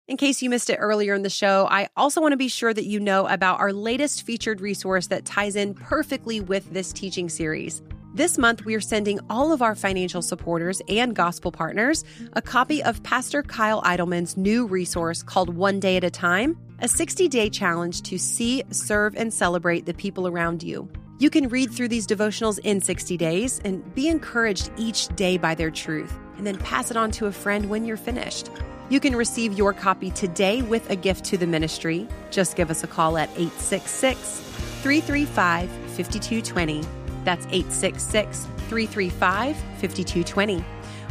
In 0.10 0.18
case 0.18 0.42
you 0.42 0.50
missed 0.50 0.72
it 0.72 0.78
earlier 0.78 1.14
in 1.14 1.22
the 1.22 1.30
show, 1.30 1.68
I 1.70 1.88
also 1.96 2.20
want 2.20 2.32
to 2.32 2.38
be 2.38 2.48
sure 2.48 2.74
that 2.74 2.88
you 2.88 3.00
know 3.00 3.28
about 3.28 3.60
our 3.60 3.72
latest 3.72 4.24
featured 4.24 4.60
resource 4.60 5.06
that 5.06 5.24
ties 5.24 5.56
in 5.56 5.76
perfectly 5.76 6.40
with 6.42 6.68
this 6.74 6.92
teaching 6.92 7.30
series. 7.30 7.84
This 8.16 8.40
month, 8.40 8.66
we 8.66 8.74
are 8.74 8.82
sending 8.82 9.20
all 9.30 9.52
of 9.52 9.62
our 9.62 9.76
financial 9.76 10.24
supporters 10.24 10.82
and 10.90 11.16
gospel 11.16 11.52
partners 11.52 12.04
a 12.34 12.42
copy 12.42 12.82
of 12.82 13.04
Pastor 13.04 13.44
Kyle 13.44 13.84
Idleman's 13.84 14.36
new 14.36 14.66
resource 14.66 15.22
called 15.22 15.56
One 15.56 15.80
Day 15.80 15.96
at 15.96 16.04
a 16.04 16.10
Time, 16.10 16.58
a 16.80 16.88
60 16.88 17.28
day 17.28 17.48
challenge 17.48 18.02
to 18.02 18.18
see, 18.18 18.64
serve, 18.72 19.16
and 19.16 19.32
celebrate 19.32 19.86
the 19.86 19.94
people 19.94 20.28
around 20.28 20.64
you. 20.64 20.90
You 21.20 21.30
can 21.30 21.50
read 21.50 21.70
through 21.70 21.90
these 21.90 22.08
devotionals 22.08 22.58
in 22.64 22.82
60 22.82 23.16
days 23.16 23.62
and 23.64 23.94
be 23.94 24.08
encouraged 24.08 24.72
each 24.76 25.08
day 25.10 25.38
by 25.38 25.54
their 25.54 25.70
truth, 25.70 26.18
and 26.40 26.48
then 26.48 26.58
pass 26.58 26.90
it 26.90 26.96
on 26.98 27.12
to 27.12 27.26
a 27.26 27.32
friend 27.32 27.70
when 27.70 27.86
you're 27.86 27.98
finished. 27.98 28.50
You 28.88 29.00
can 29.00 29.14
receive 29.16 29.54
your 29.54 29.74
copy 29.74 30.10
today 30.10 30.62
with 30.62 30.90
a 30.90 30.96
gift 30.96 31.26
to 31.26 31.38
the 31.38 31.46
ministry. 31.46 32.08
Just 32.32 32.56
give 32.56 32.72
us 32.72 32.84
a 32.84 32.88
call 32.88 33.18
at 33.18 33.30
866 33.32 34.40
335 34.82 35.70
5220. 35.70 36.82
That's 37.26 37.46
866 37.48 38.46
335 38.46 39.58
5220. 39.58 40.66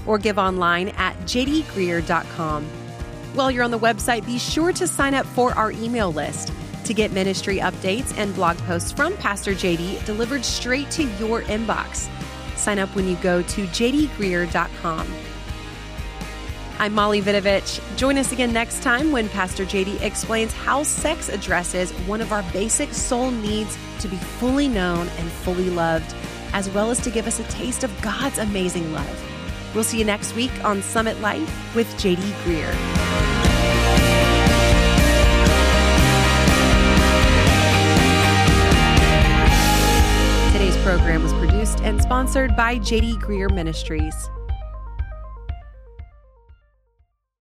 Or 0.07 0.19
give 0.19 0.39
online 0.39 0.89
at 0.97 1.15
jdgreear.com. 1.21 2.65
While 3.35 3.51
you're 3.51 3.65
on 3.65 3.71
the 3.71 3.79
website, 3.79 4.25
be 4.25 4.39
sure 4.39 4.73
to 4.73 4.89
sign 4.89 5.13
up 5.13 5.27
for 5.27 5.53
our 5.53 5.71
email 5.71 6.11
list 6.11 6.51
to 6.85 6.95
get 6.95 7.13
ministry 7.13 7.59
updates 7.59 8.17
and 8.17 8.35
blog 8.35 8.57
posts 8.61 8.91
from 8.91 9.15
Pastor 9.19 9.53
JD 9.53 10.07
delivered 10.07 10.43
straight 10.43 10.91
to 10.93 11.03
your 11.19 11.43
inbox. 11.43 12.09
Sign 12.59 12.79
up 12.79 12.95
when 12.95 13.09
you 13.09 13.17
go 13.17 13.43
to 13.43 13.67
jdgreear.com. 13.67 15.15
I'm 16.81 16.95
Molly 16.95 17.21
Vidovich. 17.21 17.81
Join 17.97 18.19
us 18.19 18.31
again 18.31 18.53
next 18.53 18.83
time 18.83 19.11
when 19.11 19.29
Pastor 19.31 19.65
JD 19.65 20.01
explains 20.01 20.53
how 20.53 20.83
sex 20.85 21.29
addresses 21.29 21.91
one 22.07 22.21
of 22.21 22.33
our 22.33 22.45
basic 22.53 22.93
soul 22.93 23.31
needs 23.31 23.77
to 24.01 24.09
be 24.09 24.17
fully 24.17 24.69
known 24.69 25.09
and 25.19 25.31
fully 25.31 25.71
loved, 25.71 26.15
as 26.53 26.71
well 26.71 26.91
as 26.91 27.01
to 27.01 27.11
give 27.11 27.27
us 27.27 27.41
a 27.41 27.45
taste 27.45 27.83
of 27.83 28.03
God's 28.03 28.39
amazing 28.39 28.93
love. 28.93 29.73
We'll 29.75 29.85
see 29.85 29.99
you 29.99 30.05
next 30.05 30.37
week 30.37 30.53
on 30.65 30.83
Summit 30.83 31.21
Life 31.21 31.75
with 31.75 31.89
JD 31.95 32.17
Greear. 32.45 33.48
Program 40.83 41.23
was 41.23 41.33
produced 41.35 41.81
and 41.81 42.01
sponsored 42.01 42.57
by 42.57 42.79
JD 42.79 43.21
Greear 43.21 43.53
Ministries. 43.53 44.31